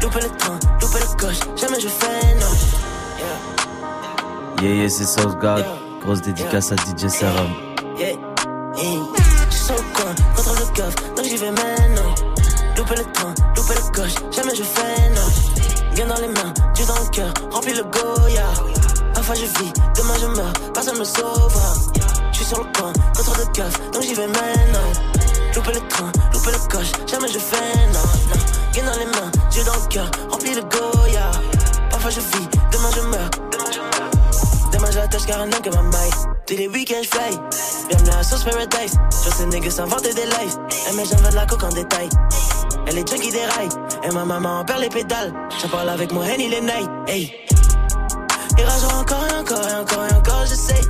Louper 0.00 0.20
le 0.20 0.36
train, 0.36 0.58
louper 0.80 0.98
le 1.00 1.16
coche, 1.16 1.40
jamais 1.56 1.80
je 1.80 1.88
fais 1.88 2.34
non. 2.36 2.52
Yeah, 4.62 4.74
yeah, 4.74 4.88
c'est 4.88 5.04
Southgard. 5.04 5.58
Grosse 6.00 6.22
dédicace 6.22 6.72
à 6.72 6.76
DJ 6.76 7.08
Serum. 7.08 7.52
Yeah, 7.98 8.10
yeah. 8.10 8.16
Je 9.50 9.56
suis 9.56 9.64
sur 9.64 9.74
le 9.74 9.82
coin, 9.94 10.14
contrôle 10.36 10.58
le 10.58 10.76
coffre, 10.76 11.14
donc 11.16 11.24
j'y 11.24 11.36
vais 11.36 11.50
maintenant. 11.50 12.14
Louper 12.76 12.96
le 12.96 13.12
train, 13.12 13.34
louper 13.56 13.74
le 13.74 13.92
coche, 13.92 14.14
jamais 14.30 14.54
je 14.54 14.62
fais 14.62 15.10
non. 15.10 15.94
Bien 15.94 16.06
dans 16.06 16.20
les 16.20 16.28
mains, 16.28 16.52
Dieu 16.74 16.86
dans 16.86 16.94
le 16.94 17.10
cœur, 17.10 17.32
remplis 17.50 17.74
le 17.74 17.84
Goya. 17.84 18.46
Parfois 19.14 19.34
je 19.34 19.44
vis, 19.44 19.72
demain 19.96 20.14
je 20.20 20.26
meurs, 20.26 20.52
personne 20.72 20.98
me 20.98 21.04
sauvera. 21.04 21.74
Je 22.32 22.36
suis 22.36 22.46
sur 22.46 22.58
le 22.58 22.64
coin, 22.78 22.92
contrôle 23.16 23.38
le 23.38 23.62
coffre, 23.62 23.80
donc 23.92 24.02
j'y 24.02 24.14
vais 24.14 24.26
maintenant. 24.26 25.21
Louper 25.54 25.72
le 25.72 25.88
train, 25.88 26.10
louper 26.32 26.50
le 26.50 26.68
coche, 26.68 26.92
jamais 27.06 27.28
je 27.28 27.38
fais 27.38 27.76
non, 27.92 28.00
non. 28.30 28.40
Bien 28.72 28.84
dans 28.84 28.98
les 28.98 29.04
mains, 29.04 29.30
Dieu 29.50 29.62
dans 29.64 29.74
le 29.74 29.88
cœur, 29.88 30.10
remplis 30.30 30.54
le 30.54 30.62
Goya. 30.62 31.30
Parfois 31.90 32.10
je 32.10 32.20
vis, 32.20 32.48
demain 32.72 32.90
je 32.96 33.00
meurs, 33.02 33.30
demain 33.50 33.70
je 33.70 33.80
meurs. 33.80 34.10
Demain 34.72 34.88
car 35.26 35.40
un 35.40 35.52
homme 35.52 35.62
que 35.62 35.70
ma 35.70 35.82
maille. 35.82 36.10
Tous 36.46 36.56
les 36.56 36.68
week-ends 36.68 37.02
j'fly. 37.02 37.38
Bienvenue 37.88 38.10
à 38.18 38.22
Sauce 38.22 38.44
Paradise. 38.44 38.98
Je 39.24 39.30
ces 39.30 39.46
niggas 39.46 39.70
s'inventer 39.70 40.14
des 40.14 40.24
lives. 40.24 40.56
Elle 40.88 40.96
met 40.96 41.04
jamais 41.04 41.30
de 41.30 41.36
la 41.36 41.46
coque 41.46 41.62
en 41.62 41.68
détail. 41.68 42.08
Elle 42.86 42.98
est 42.98 43.08
junkie 43.08 43.30
des 43.30 43.44
rails. 43.44 43.68
Et 44.02 44.10
ma 44.12 44.24
maman 44.24 44.60
en 44.60 44.64
perd 44.64 44.80
les 44.80 44.88
pédales. 44.88 45.32
J'en 45.60 45.68
parle 45.68 45.90
avec 45.90 46.12
mon 46.12 46.22
Henny 46.22 46.48
les 46.48 46.60
nights. 46.60 46.90
Hey. 47.06 47.32
Il 48.58 48.64
ragera 48.64 49.00
encore 49.00 49.24
et 49.26 49.38
encore 49.38 49.68
et 49.68 49.74
encore 49.74 50.04
et 50.04 50.14
encore, 50.14 50.46
je 50.46 50.54
sais. 50.54 50.80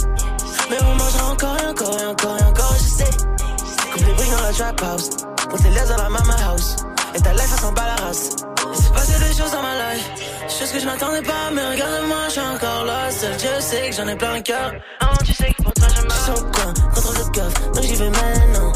Mais 0.71 0.79
on 0.81 0.95
mangera 0.95 1.33
encore 1.33 1.57
et 1.63 1.67
encore 1.67 2.01
et 2.01 2.07
encore 2.07 2.39
et 2.39 2.45
encore, 2.45 2.75
je 2.79 2.89
sais. 2.89 3.32
La 4.59 4.71
trap 4.71 4.83
house. 4.83 5.11
Monte 5.51 5.65
les 5.65 5.89
dans 5.89 5.97
la 5.97 6.09
mama 6.11 6.37
house. 6.47 6.77
Et 7.15 7.21
ta 7.21 7.33
life, 7.33 7.51
elle 7.53 7.61
s'en 7.61 7.73
bat 7.73 7.87
la 7.87 8.05
race. 8.05 8.29
Il 8.71 8.77
s'est 8.77 8.93
passé 8.93 9.13
des 9.19 9.35
choses 9.35 9.51
dans 9.51 9.63
ma 9.63 9.95
life. 9.95 10.11
Choses 10.47 10.73
que 10.73 10.79
je 10.79 10.85
m'attendais 10.85 11.23
pas, 11.23 11.51
mais 11.55 11.67
regarde-moi, 11.71 12.19
je 12.27 12.33
suis 12.33 12.41
encore 12.41 12.85
là. 12.85 13.11
Seul 13.11 13.35
Dieu 13.37 13.51
sait 13.61 13.89
que 13.89 13.97
j'en 13.97 14.09
ai 14.09 14.15
plein 14.15 14.35
le 14.35 14.43
cœur. 14.43 14.73
Ah, 15.01 15.15
tu 15.25 15.33
sais 15.33 15.53
que 15.55 15.63
pour 15.63 15.73
toi, 15.73 15.89
je 15.97 16.03
meurs. 16.03 16.11
Je 16.11 16.23
suis 16.23 16.33
au 16.33 16.45
coin, 16.51 16.73
le 16.75 17.41
coffre, 17.41 17.71
donc 17.73 17.83
j'y 17.83 17.95
vais 17.95 18.11
maintenant. 18.11 18.73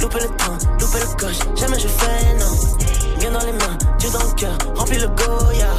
Louper 0.00 0.20
le 0.20 0.36
train, 0.36 0.58
louper 0.80 0.98
le 1.00 1.16
coche, 1.16 1.38
jamais 1.56 1.78
je 1.80 1.88
fais 1.88 2.34
non. 2.38 3.18
Bien 3.18 3.30
dans 3.32 3.44
les 3.44 3.52
mains, 3.52 3.78
Dieu 3.98 4.10
dans 4.10 4.22
le 4.22 4.34
cœur, 4.34 4.58
remplis 4.76 4.98
le 4.98 5.08
Goya. 5.08 5.72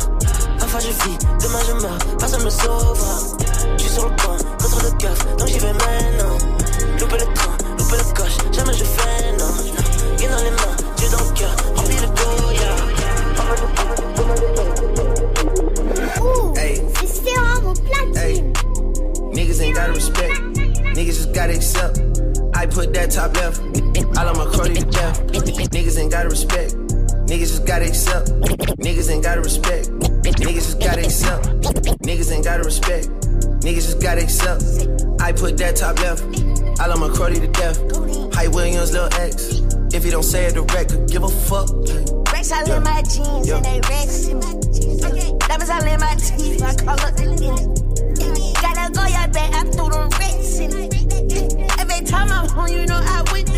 Parfois 0.59 0.79
je 0.81 0.87
vis, 0.87 1.17
demain 1.41 1.59
je 1.67 1.73
meurs, 1.81 2.17
personne 2.19 2.43
me 2.43 2.49
sauvera. 2.49 3.19
Je 3.77 3.83
suis 3.83 3.91
sur 3.91 4.03
le 4.03 4.15
coin, 4.21 4.37
contrôle 4.61 4.83
le 4.83 5.07
coffre, 5.07 5.35
donc 5.37 5.47
j'y 5.47 5.59
vais 5.59 5.73
maintenant. 5.73 6.37
Louper 6.99 7.17
le 7.17 7.33
train, 7.33 7.57
coupe 7.89 7.97
le 7.97 8.13
coche, 8.13 8.37
jamais 8.53 8.73
je 8.73 8.83
fais 8.83 9.31
non. 9.37 9.49
Une 10.21 10.29
dans 10.29 10.43
les 10.43 10.51
mains, 10.51 10.75
Dieu 10.97 11.09
dans 11.11 11.23
le 11.23 11.31
cœur, 11.33 11.55
remplis 11.75 11.95
le 11.95 12.07
Goya. 12.07 12.71
Hey. 16.55 16.81
It's 17.01 17.15
still 17.15 17.43
almost 17.55 17.83
platine. 17.85 18.17
Hey. 18.17 18.43
Niggas 19.33 19.61
ain't 19.61 19.75
gotta 19.75 19.93
respect, 19.93 20.33
niggas 20.95 21.15
just 21.15 21.33
gotta 21.33 21.53
accept. 21.53 21.99
I 22.55 22.65
put 22.65 22.93
that 22.93 23.11
top 23.11 23.35
left, 23.37 23.61
all 24.17 24.27
of 24.27 24.37
my 24.37 24.45
cruddy 24.45 24.79
to 24.79 24.85
death. 24.85 25.21
Niggas 25.27 25.97
ain't 25.97 26.11
gotta 26.11 26.29
respect, 26.29 26.75
niggas 27.27 27.51
just 27.51 27.65
gotta 27.65 27.85
accept. 27.85 28.29
Niggas 28.79 29.09
ain't 29.09 29.23
gotta 29.23 29.41
respect, 29.41 29.89
niggas 30.23 30.65
just 30.65 30.79
gotta 30.79 31.01
accept. 31.01 31.45
Niggas 32.03 32.31
ain't 32.31 32.43
gotta 32.43 32.63
respect, 32.63 33.07
niggas 33.61 33.85
just 33.85 34.01
gotta 34.01 34.21
accept. 34.21 34.63
I 35.21 35.31
put 35.31 35.57
that 35.57 35.75
top 35.75 35.99
left. 35.99 36.23
All 36.79 36.91
on 36.93 36.99
my 37.01 37.07
cruddy 37.09 37.39
to 37.39 37.47
death. 37.47 37.77
Hype 38.35 38.51
Williams, 38.53 38.93
Lil 38.93 39.09
X. 39.13 39.61
If 39.93 40.05
you 40.05 40.11
don't 40.11 40.23
say 40.23 40.45
it 40.45 40.53
direct, 40.53 40.91
could 40.91 41.09
give 41.09 41.23
a 41.23 41.27
fuck. 41.29 41.69
Rex 42.31 42.51
all 42.51 42.71
in 42.71 42.83
my 42.83 43.01
jeans 43.01 43.47
Yeah. 43.47 43.55
and 43.57 43.65
they 43.65 43.81
Rex 43.89 44.27
in 44.27 44.39
my 44.39 44.53
jeans. 44.71 45.01
Diamonds 45.01 45.69
all 45.69 45.83
in 45.83 45.99
my 45.99 46.15
teeth, 46.15 46.61
my 46.61 46.73
color 46.75 47.11
in 47.19 47.33
it. 47.33 48.61
Gotta 48.61 48.91
go 48.93 49.03
your 49.05 49.27
back, 49.27 49.53
I 49.53 49.63
threw 49.71 49.89
them 49.89 50.09
Rex 50.19 50.59
in 50.59 50.71
it. 50.73 51.79
Every 51.79 52.05
time 52.05 52.31
I'm 52.31 52.47
home, 52.49 52.67
you 52.69 52.85
know 52.85 53.01
I 53.03 53.23
went 53.33 53.48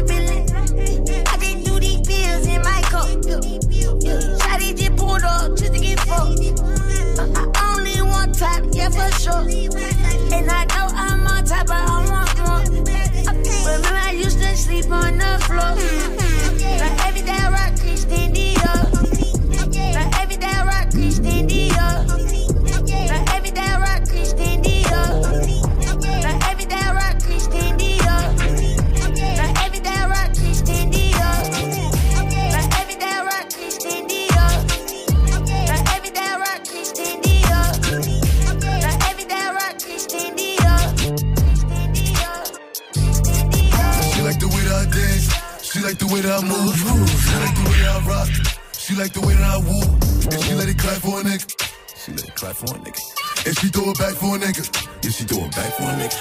throw 53.82 53.92
it 53.92 53.98
back 53.98 54.14
for 54.14 54.36
a 54.36 54.40
nigga. 54.40 54.64
Yeah, 55.04 55.10
she 55.10 55.24
throw 55.24 55.46
it 55.46 55.52
back 55.56 55.74
for 55.74 55.84
a 55.84 55.96
nigga. 55.98 56.18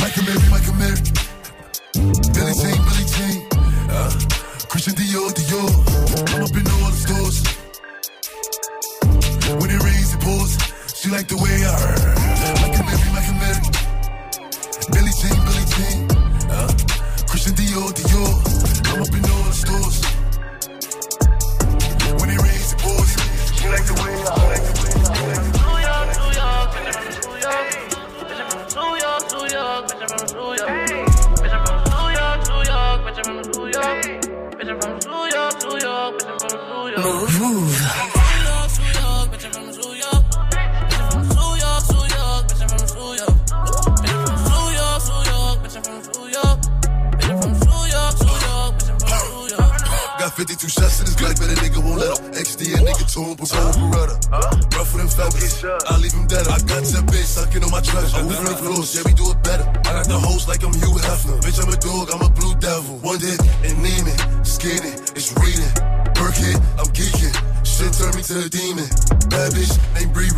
Michael 0.00 0.24
Mary, 0.28 0.44
Michael 0.52 0.74
Mary. 0.76 1.00
Billie 2.36 2.56
Jean, 2.60 2.78
Billie 2.84 3.08
Jean. 3.14 3.36
Uh, 3.88 4.12
Christian 4.68 4.94
Dior, 4.94 5.32
Dior. 5.32 5.70
I'm 6.34 6.44
up 6.44 6.52
in 6.52 6.66
all 6.68 6.90
the 6.92 7.00
stores. 7.04 7.38
When 9.56 9.70
it 9.70 9.82
rains, 9.82 10.12
it 10.12 10.20
pours. 10.20 10.52
She 10.94 11.08
like 11.08 11.28
the 11.28 11.36
way 11.36 11.64
I 11.64 11.76
Michael 12.60 12.84
Mary, 12.84 13.08
Michael 13.16 13.36
Mary. 13.40 13.60
Billie 14.92 15.14
Jean, 15.20 15.38
Billie 15.48 15.68
Jean. 15.72 15.98
Uh, 16.50 16.68
Christian 17.26 17.54
Dior, 17.54 17.88
Dior. 17.92 18.47
Me 68.18 68.24
to 68.24 68.46
a 68.46 68.48
demon. 68.48 68.88
Bad 69.30 69.54
bitch 69.54 69.78
named 69.94 70.12
Bree 70.12 70.30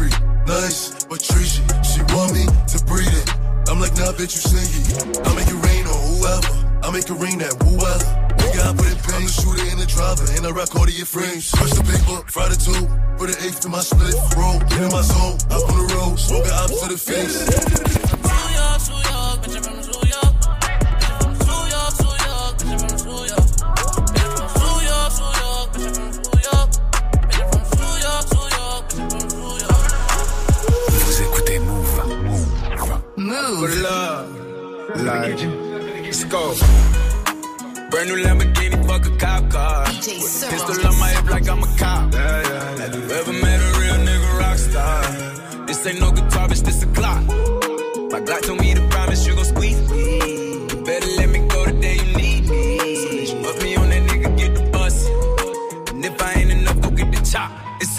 Nice, 0.44 1.04
but 1.08 1.20
treachy. 1.20 1.64
She 1.80 2.00
want 2.12 2.32
me 2.36 2.44
to 2.44 2.78
breathe 2.84 3.08
it. 3.08 3.28
I'm 3.70 3.80
like, 3.80 3.96
nah, 3.96 4.12
bitch, 4.12 4.36
you 4.36 4.42
sing 4.44 4.68
it. 4.68 5.16
I 5.24 5.32
make 5.34 5.48
it 5.48 5.60
rain 5.64 5.86
on 5.88 6.00
whoever. 6.12 6.52
I 6.84 6.90
make 6.92 7.08
it 7.08 7.16
rain 7.16 7.40
at 7.40 7.56
whoever. 7.62 8.04
Nigga, 8.36 8.60
I 8.68 8.76
put 8.76 8.84
it 8.84 9.00
pain. 9.08 9.16
I'm 9.16 9.24
the 9.24 9.32
shooter 9.32 9.64
in 9.72 9.78
the 9.78 9.86
driver, 9.86 10.24
and 10.36 10.46
I 10.46 10.50
rock 10.50 10.76
all 10.76 10.84
of 10.84 10.92
your 10.92 11.06
frames. 11.06 11.50
Crush 11.52 11.72
the 11.72 11.84
paper, 11.84 12.20
fry 12.28 12.48
the 12.48 12.58
two. 12.60 12.84
Put 13.16 13.30
an 13.32 13.38
eighth 13.46 13.64
in 13.64 13.70
my 13.70 13.80
split, 13.80 14.14
roll. 14.36 14.58
Get 14.68 14.82
in 14.84 14.92
my 14.92 15.00
zone, 15.00 15.38
up 15.48 15.64
on 15.64 15.76
the 15.80 15.94
road. 15.94 16.18
Smoke 16.18 16.44
it 16.44 16.52
up 16.52 16.68
to 16.68 16.86
the 16.92 16.98
face. 16.98 17.99
Like, 35.10 35.42
let's 36.04 36.24
go. 36.24 36.54
Brand 37.90 38.08
new 38.10 38.22
Lamborghini, 38.22 38.86
fuck 38.86 39.04
a 39.06 39.16
cop 39.16 39.50
car. 39.50 39.86
Pistol 39.86 40.86
on 40.86 40.98
my 41.00 41.08
hip 41.08 41.28
like 41.28 41.48
I'm 41.48 41.62
a 41.64 41.66
cop. 41.76 42.14
Have 42.14 42.94
you 42.94 43.10
ever 43.10 43.32
met 43.32 43.60
a 43.60 43.80
real 43.80 43.98
nigga 44.06 44.38
rock 44.38 44.58
star? 44.58 45.66
This 45.66 45.84
ain't 45.84 45.98
no 45.98 46.12
guitar, 46.12 46.46
bitch, 46.46 46.62
this 46.62 46.84
a 46.84 46.86
clock. 46.86 47.26
My 48.12 48.20
Glock 48.20 48.42
told 48.42 48.60
me 48.60 48.74
to 48.74 48.89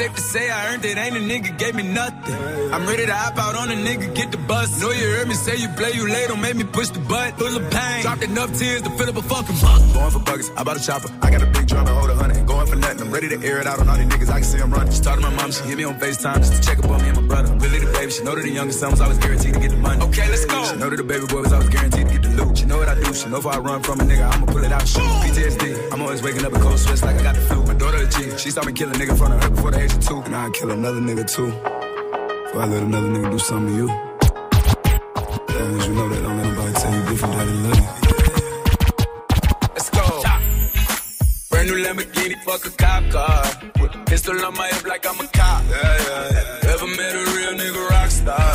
safe 0.02 0.16
to 0.16 0.22
say 0.22 0.50
I 0.50 0.74
earned 0.74 0.86
it, 0.86 0.98
ain't 0.98 1.16
a 1.16 1.20
nigga 1.20 1.58
gave 1.58 1.76
me 1.76 1.84
nothing. 1.84 2.36
I'm 2.74 2.86
ready 2.88 3.06
to 3.06 3.14
hop 3.14 3.38
out 3.38 3.56
on 3.56 3.70
a 3.70 3.78
nigga, 3.88 4.14
get 4.16 4.32
the 4.32 4.38
bus. 4.38 4.82
Know 4.82 4.90
you 4.90 5.08
heard 5.16 5.28
me 5.28 5.36
say 5.36 5.56
you 5.58 5.70
play, 5.80 5.92
you 5.94 6.08
late, 6.08 6.28
don't 6.30 6.42
make 6.42 6.56
me 6.56 6.64
push 6.64 6.90
the 6.90 7.00
butt. 7.00 7.38
Full 7.38 7.56
of 7.56 7.70
pain, 7.70 8.02
dropped 8.02 8.24
enough 8.24 8.52
tears 8.58 8.82
to 8.82 8.90
fill 8.98 9.10
up 9.10 9.18
a 9.18 9.22
fucking 9.22 9.58
buck. 9.62 9.80
Going 9.94 10.12
for 10.16 10.24
buggers, 10.30 10.50
I 10.58 10.64
bought 10.64 10.78
a 10.82 10.84
chopper. 10.88 11.10
I 11.22 11.30
got 11.30 11.44
a 11.44 11.46
big 11.46 11.68
drum 11.68 11.86
to 11.86 11.94
hold 11.94 12.10
a 12.10 12.16
hundred. 12.16 12.48
Going 12.48 12.68
for 12.68 12.78
nothing. 12.78 13.02
I'm 13.02 13.12
ready 13.12 13.30
to 13.30 13.38
air 13.46 13.60
it 13.60 13.68
out 13.68 13.80
on 13.80 13.90
all 13.90 13.98
these 13.98 14.08
niggas. 14.08 14.30
I 14.30 14.40
can 14.42 14.44
see 14.44 14.60
I'm 14.60 14.74
running. 14.74 14.94
She 14.94 15.02
talked 15.02 15.22
to 15.22 15.30
my 15.30 15.36
mom, 15.36 15.52
she 15.52 15.64
hit 15.70 15.78
me 15.78 15.84
on 15.84 16.00
FaceTime 16.00 16.38
just 16.38 16.54
to 16.56 16.62
check 16.68 16.80
up 16.80 16.90
on 16.90 17.02
me 17.02 17.10
and 17.10 17.22
my 17.22 17.28
brother. 17.28 17.52
I'm 17.54 17.60
really 17.60 17.80
the 17.86 17.92
baby. 17.92 18.12
She 18.12 18.24
know 18.24 18.36
that 18.36 18.42
the 18.42 18.56
youngest 18.60 18.80
son 18.80 18.92
was 18.92 19.02
always 19.02 19.20
guaranteed 19.20 19.54
to 19.54 19.60
get 19.60 19.70
the 19.70 19.78
money. 19.78 20.02
Okay, 20.06 20.28
let's 20.30 20.46
go. 20.46 20.66
She 20.66 20.78
know 20.78 20.90
that 20.90 20.98
the 20.98 21.04
baby 21.04 21.26
boy 21.28 21.42
was 21.42 21.54
always 21.54 21.70
guaranteed 21.70 22.08
to 22.08 22.14
get 22.14 22.24
the 22.24 22.31
know 22.72 22.78
what 22.80 22.90
I 22.90 22.96
do. 22.96 23.14
She 23.14 23.30
know 23.30 23.38
if 23.38 23.46
I 23.46 23.58
run 23.60 23.84
from 23.84 24.00
a 24.00 24.04
nigga, 24.04 24.26
I'ma 24.32 24.46
pull 24.46 24.64
it 24.64 24.72
out 24.72 24.88
shoot. 24.88 25.02
PTSD. 25.24 25.92
I'm 25.92 26.02
always 26.02 26.24
waking 26.24 26.46
up 26.46 26.54
in 26.54 26.62
cold 26.62 26.80
sweats 26.80 27.04
like 27.04 27.18
I 27.18 27.24
got 27.24 27.36
the 27.36 27.42
flu. 27.42 27.64
My 27.66 27.74
daughter 27.74 27.98
a 27.98 28.08
G. 28.08 28.38
She 28.38 28.50
saw 28.50 28.64
me 28.64 28.72
kill 28.74 28.90
a 28.90 28.94
nigga 28.94 29.12
in 29.12 29.18
front 29.18 29.34
of 29.34 29.44
her 29.44 29.50
before 29.50 29.72
the 29.72 29.82
age 29.82 29.94
of 29.94 30.08
two. 30.08 30.22
And 30.22 30.36
I 30.36 30.50
kill 30.52 30.72
another 30.72 31.02
nigga 31.02 31.26
too. 31.36 31.52
Before 31.52 32.62
I 32.62 32.66
let 32.74 32.84
another 32.84 33.10
nigga 33.16 33.32
do 33.32 33.40
something 33.40 33.68
to 33.68 33.76
you. 33.82 33.90
As 35.50 35.56
long 35.60 35.80
as 35.80 35.88
you 35.88 35.94
know 35.94 36.10
that, 36.10 36.22
don't 36.24 36.38
let 36.38 36.48
nobody 36.48 36.74
tell 36.82 36.94
you 36.96 37.04
different 37.10 37.34
that 37.36 37.46
they 37.50 37.58
love 37.68 37.80
you. 37.82 37.88
Let's 39.76 39.90
go. 39.90 40.06
Brand 41.50 41.68
new 41.70 41.78
Lamborghini, 41.84 42.36
fuck 42.46 42.66
a 42.66 42.72
cop 42.72 43.04
car. 43.12 43.44
With 43.82 43.96
a 43.96 44.04
pistol 44.06 44.46
on 44.46 44.56
my 44.56 44.68
hip 44.68 44.86
like 44.88 45.06
I'm 45.06 45.20
a 45.20 45.28
cop. 45.28 45.64
Yeah, 45.70 45.98
yeah, 46.08 46.36
yeah. 46.36 46.74
Ever 46.74 46.88
met 46.88 47.16
a 47.16 47.24
real 47.36 47.54
nigga 47.62 47.90
rock 47.90 48.10
star? 48.10 48.54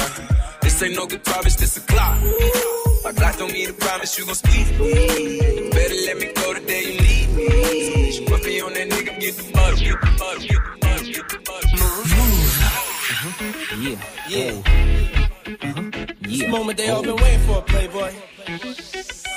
This 0.62 0.82
ain't 0.82 0.96
no 0.96 1.06
guitar, 1.06 1.42
bitch, 1.42 1.58
this 1.58 1.76
a 1.76 1.80
clock. 1.80 2.85
My 3.06 3.12
Glock 3.12 3.38
don't 3.38 3.52
need 3.52 3.68
a 3.68 3.72
promise, 3.72 4.18
you 4.18 4.26
gon' 4.26 4.34
squeeze 4.34 4.68
me. 4.80 5.70
Better 5.70 5.94
let 6.06 6.16
me 6.18 6.32
go 6.34 6.54
the 6.54 6.60
day 6.66 6.92
you 6.92 7.00
need 7.00 7.28
me. 7.36 8.10
So 8.10 8.24
put 8.24 8.44
me 8.44 8.60
on 8.60 8.72
that 8.72 8.88
nigga, 8.88 9.20
get 9.20 9.36
the 9.36 9.52
butter, 9.52 9.76
get 9.76 10.00
the 10.00 10.06
butter, 10.18 10.40
get 10.40 10.58
the 10.64 10.74
butter, 10.80 11.04
get 11.04 11.28
the 11.28 11.38
butter. 11.46 11.68
Uh-huh. 13.14 13.76
Yeah. 13.78 14.00
Yeah. 14.28 14.50
Oh. 14.50 14.62
Uh-huh. 15.62 16.14
This 16.20 16.48
moment 16.48 16.78
they 16.78 16.88
all 16.88 16.98
oh. 16.98 17.02
been 17.02 17.14
waiting 17.22 17.46
for, 17.46 17.62
Playboy. 17.62 18.12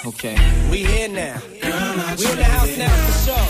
Okay. 0.08 0.36
We 0.72 0.78
here 0.86 1.10
now. 1.10 1.40
We 1.54 2.26
in 2.26 2.38
the 2.38 2.44
house 2.46 2.76
now 2.76 2.90
for 2.90 3.30
sure. 3.30 3.46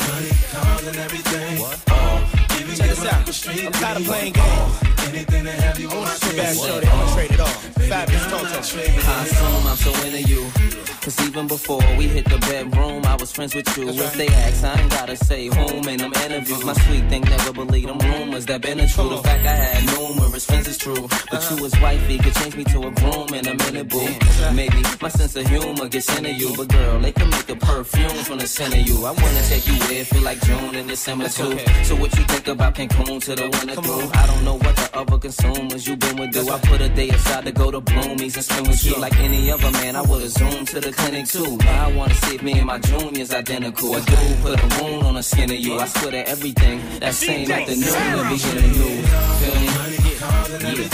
What? 1.61 2.38
Check 2.79 2.95
this 2.95 3.05
out. 3.05 3.65
I'm 3.65 3.71
tired 3.73 3.97
of 3.97 4.05
playing 4.05 4.33
games. 4.33 4.83
Anything 5.09 5.43
to 5.43 5.51
have 5.51 5.79
you 5.79 5.89
want 5.89 6.23
you 6.23 6.37
bad 6.37 6.55
shorty. 6.55 6.87
I'm 6.87 6.99
gonna 6.99 7.13
trade 7.13 7.31
it 7.31 7.39
all. 7.41 7.47
Fabolous 7.47 8.29
Toto. 8.29 8.47
I 8.47 9.23
assume 9.23 9.67
I'm 9.67 9.75
so 9.75 9.91
into 10.05 10.21
you. 10.21 10.98
Cause 11.09 11.27
even 11.27 11.47
before 11.47 11.81
we 11.97 12.07
hit 12.07 12.25
the 12.25 12.37
bedroom, 12.37 13.03
I 13.03 13.15
was 13.15 13.31
friends 13.31 13.55
with 13.55 13.65
you. 13.75 13.89
If 13.89 14.13
they 14.13 14.27
ask, 14.27 14.63
I 14.63 14.79
ain't 14.79 14.91
gotta 14.91 15.17
say 15.17 15.47
whom 15.47 15.87
in 15.87 15.97
them 15.97 16.13
interviews. 16.13 16.63
My 16.63 16.73
sweet 16.73 17.09
thing 17.09 17.21
never 17.21 17.51
believe 17.51 17.87
them 17.87 17.97
rumors 17.97 18.45
that 18.45 18.61
been 18.61 18.79
a 18.79 18.87
true. 18.87 19.09
The 19.09 19.23
fact 19.23 19.43
I 19.43 19.55
had 19.55 19.97
numerous 19.97 20.45
friends 20.45 20.67
is 20.67 20.77
true. 20.77 21.07
But 21.31 21.41
you 21.49 21.65
as 21.65 21.73
wifey 21.81 22.19
could 22.19 22.35
change 22.35 22.55
me 22.55 22.63
to 22.65 22.79
a 22.89 22.91
groom 22.91 23.29
in 23.33 23.47
a 23.47 23.55
minute, 23.55 23.89
boo. 23.89 24.07
Maybe 24.53 24.83
my 25.01 25.09
sense 25.09 25.35
of 25.35 25.47
humor 25.47 25.87
gets 25.89 26.15
into 26.15 26.31
you. 26.31 26.55
But 26.55 26.67
girl, 26.67 26.99
they 26.99 27.11
can 27.11 27.29
make 27.31 27.49
a 27.49 27.55
perfume 27.55 28.23
from 28.27 28.37
the 28.37 28.45
scent 28.45 28.75
of 28.75 28.87
you. 28.87 28.97
I 29.03 29.09
wanna 29.09 29.43
take 29.49 29.65
you 29.65 29.79
where 29.89 30.05
feel 30.05 30.21
like 30.21 30.39
June 30.41 30.75
and 30.75 30.87
December 30.87 31.29
too. 31.29 31.57
So 31.85 31.95
what 31.95 32.15
you 32.19 32.23
think 32.25 32.47
about 32.47 32.75
Cancun 32.75 33.19
to 33.23 33.33
the 33.33 33.49
winter 33.49 33.81
through? 33.81 34.11
I 34.13 34.27
don't 34.27 34.45
know 34.45 34.57
what 34.59 34.75
the 34.75 34.89
other 34.93 35.17
consumers 35.17 35.87
you 35.87 35.95
been 35.95 36.17
with 36.17 36.33
do. 36.33 36.47
I 36.51 36.59
put 36.59 36.81
a 36.81 36.89
day 36.89 37.09
aside 37.09 37.45
to 37.45 37.51
go 37.51 37.71
to 37.71 37.81
Bloomies 37.81 38.35
and 38.35 38.45
spend 38.45 38.67
with 38.67 38.85
you 38.85 38.95
like 38.97 39.19
any 39.19 39.49
other 39.49 39.71
man. 39.71 39.95
I 39.95 40.01
would've 40.03 40.29
zoomed 40.29 40.67
to 40.67 40.79
the 40.79 40.98
clinic 40.99 41.25
too. 41.27 41.57
Now 41.57 41.87
I 41.89 41.91
wanna 41.93 42.13
see 42.15 42.35
if 42.35 42.43
me 42.43 42.53
and 42.53 42.67
my 42.67 42.79
junior's 42.79 43.33
identical. 43.33 43.95
A 43.95 44.01
dude 44.01 44.37
put 44.41 44.59
a 44.59 44.67
wound 44.83 45.03
on 45.07 45.15
the 45.15 45.23
skin 45.23 45.49
of 45.49 45.57
you. 45.57 45.79
I 45.79 45.87
swear 45.87 46.11
to 46.11 46.27
everything 46.29 46.81
that 46.99 47.13
same 47.13 47.49
afternoon 47.51 47.93
to 48.17 48.23
begin 48.33 48.71
new. 48.71 48.95
Feel 49.39 49.55
me? 49.61 49.67
Yeah. 49.67 50.89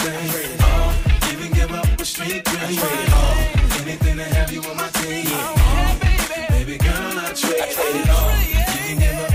Uh, 0.63 1.31
even 1.31 1.51
give 1.53 1.71
up 1.71 1.99
a 1.99 2.05
street 2.05 2.43
dream. 2.45 2.79
All, 2.79 3.19
uh, 3.19 3.81
anything 3.81 4.17
to 4.17 4.23
have 4.23 4.51
you 4.51 4.61
on 4.61 4.77
my 4.77 4.87
team. 4.99 5.25
Oh, 5.27 5.97
Baby 6.49 6.77
girl, 6.77 7.19
I 7.19 7.33
trade 7.33 7.55
it 7.59 8.09
all. 8.09 8.31
You 8.41 8.63
can 8.65 8.99
give 8.99 9.19
up 9.19 9.34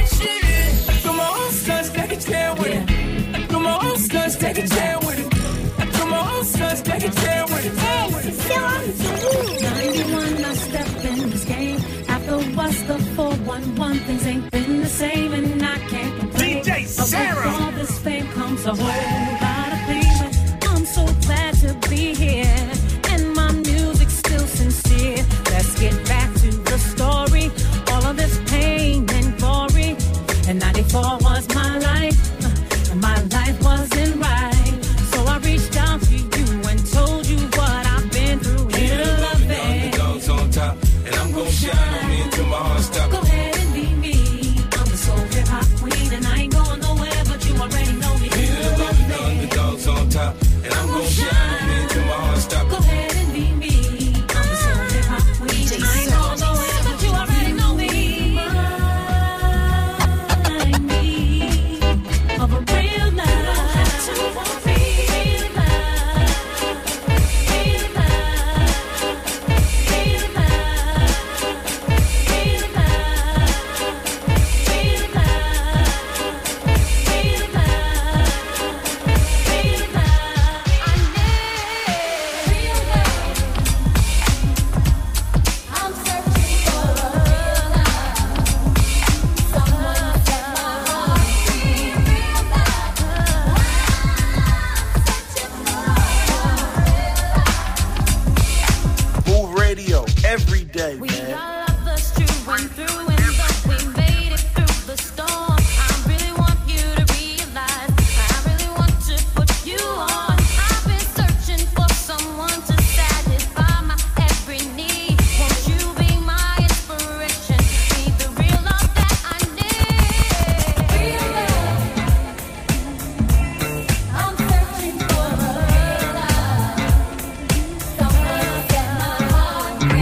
Jackie 2.63 2.89
with 2.89 2.89
it. 2.89 3.35
I 3.35 3.59
my 3.59 3.79
own 3.83 3.97
stunts, 3.97 4.35
Jackie 4.35 4.67
Chan 4.67 4.99
with 5.05 5.19
it. 5.19 5.79
I 5.79 5.85
do 5.85 6.05
my 6.05 6.35
own 6.35 6.45
stunts, 6.45 6.81
Jackie 6.81 7.09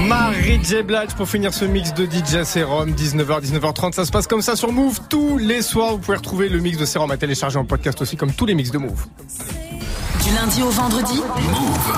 Marie 0.10 0.60
J. 0.64 0.82
Blige 0.82 1.14
pour 1.16 1.30
finir 1.30 1.54
ce 1.54 1.66
mix 1.66 1.94
de 1.94 2.06
DJ 2.06 2.44
Serum, 2.44 2.90
19h, 2.94 3.44
19h30. 3.44 3.94
Ça 3.94 4.06
se 4.06 4.12
passe 4.12 4.26
comme 4.26 4.42
ça 4.42 4.56
sur 4.56 4.72
Move 4.72 5.02
tous 5.08 5.38
les 5.38 5.62
soirs. 5.62 5.92
Vous 5.92 5.98
pouvez 6.00 6.18
retrouver 6.18 6.50
le 6.50 6.58
mix 6.58 6.80
de 6.80 6.86
Serum 6.86 7.12
à 7.12 7.18
télécharger 7.18 7.60
en 7.60 7.66
podcast 7.66 8.02
aussi, 8.02 8.18
comme 8.18 8.34
tous 8.34 8.48
les 8.48 8.56
mix 8.56 8.72
de 8.72 8.80
Move. 8.80 9.06
Du 10.30 10.36
lundi 10.36 10.62
au 10.62 10.70
vendredi, 10.70 11.22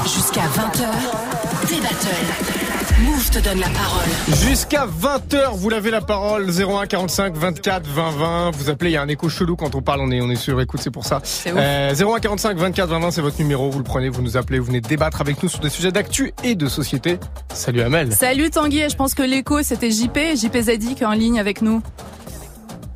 jusqu'à 0.04 0.44
20h, 0.44 1.68
tes 1.68 1.82
battles. 1.82 3.04
Move 3.04 3.30
te 3.30 3.40
donne 3.40 3.60
la 3.60 3.68
parole. 3.68 4.08
Jusqu'à 4.48 4.86
20h, 4.86 5.58
vous 5.58 5.70
l'avez 5.70 5.92
la 5.92 6.00
parole. 6.00 6.50
01 6.50 6.86
45 6.86 7.36
24 7.36 7.86
20 7.88 8.12
20. 8.12 8.52
Vous 8.52 8.70
appelez, 8.70 8.92
il 8.92 8.94
y 8.94 8.98
a 8.98 9.02
un 9.02 9.08
écho 9.10 9.28
chelou 9.28 9.58
quand 9.58 9.76
on 9.76 9.82
parle. 9.82 10.00
On 10.02 10.12
est, 10.12 10.22
on 10.22 10.30
est 10.30 10.38
sur 10.38 10.62
écoute, 10.62 10.80
c'est 10.82 10.92
pour 10.92 11.06
ça. 11.06 11.22
Euh, 11.48 11.94
01 11.94 12.20
45 12.22 12.58
24 12.58 12.90
20 12.90 13.00
20, 13.00 13.12
c'est 13.12 13.22
votre 13.22 13.38
numéro. 13.40 13.70
Vous 13.70 13.80
le 13.80 13.84
prenez, 13.84 14.08
vous 14.08 14.22
nous 14.22 14.38
appelez, 14.38 14.60
vous 14.60 14.68
venez 14.68 14.82
débattre 14.82 15.20
avec 15.20 15.44
nous 15.44 15.50
sur 15.50 15.60
des 15.60 15.70
sujets 15.70 15.92
d'actu 15.92 16.32
et 16.46 16.56
de 16.56 16.68
société. 16.68 17.20
Salut 17.54 17.82
Amel. 17.82 18.14
Salut 18.14 18.50
Tanguy, 18.50 18.90
je 18.90 18.96
pense 18.96 19.14
que 19.14 19.24
l'écho 19.24 19.62
c'était 19.62 19.92
JP, 19.92 20.38
JP 20.38 20.58
Zadi 20.58 20.96
qui 20.96 21.04
est 21.04 21.08
en 21.08 21.12
ligne 21.12 21.38
avec 21.40 21.62
nous. 21.62 21.82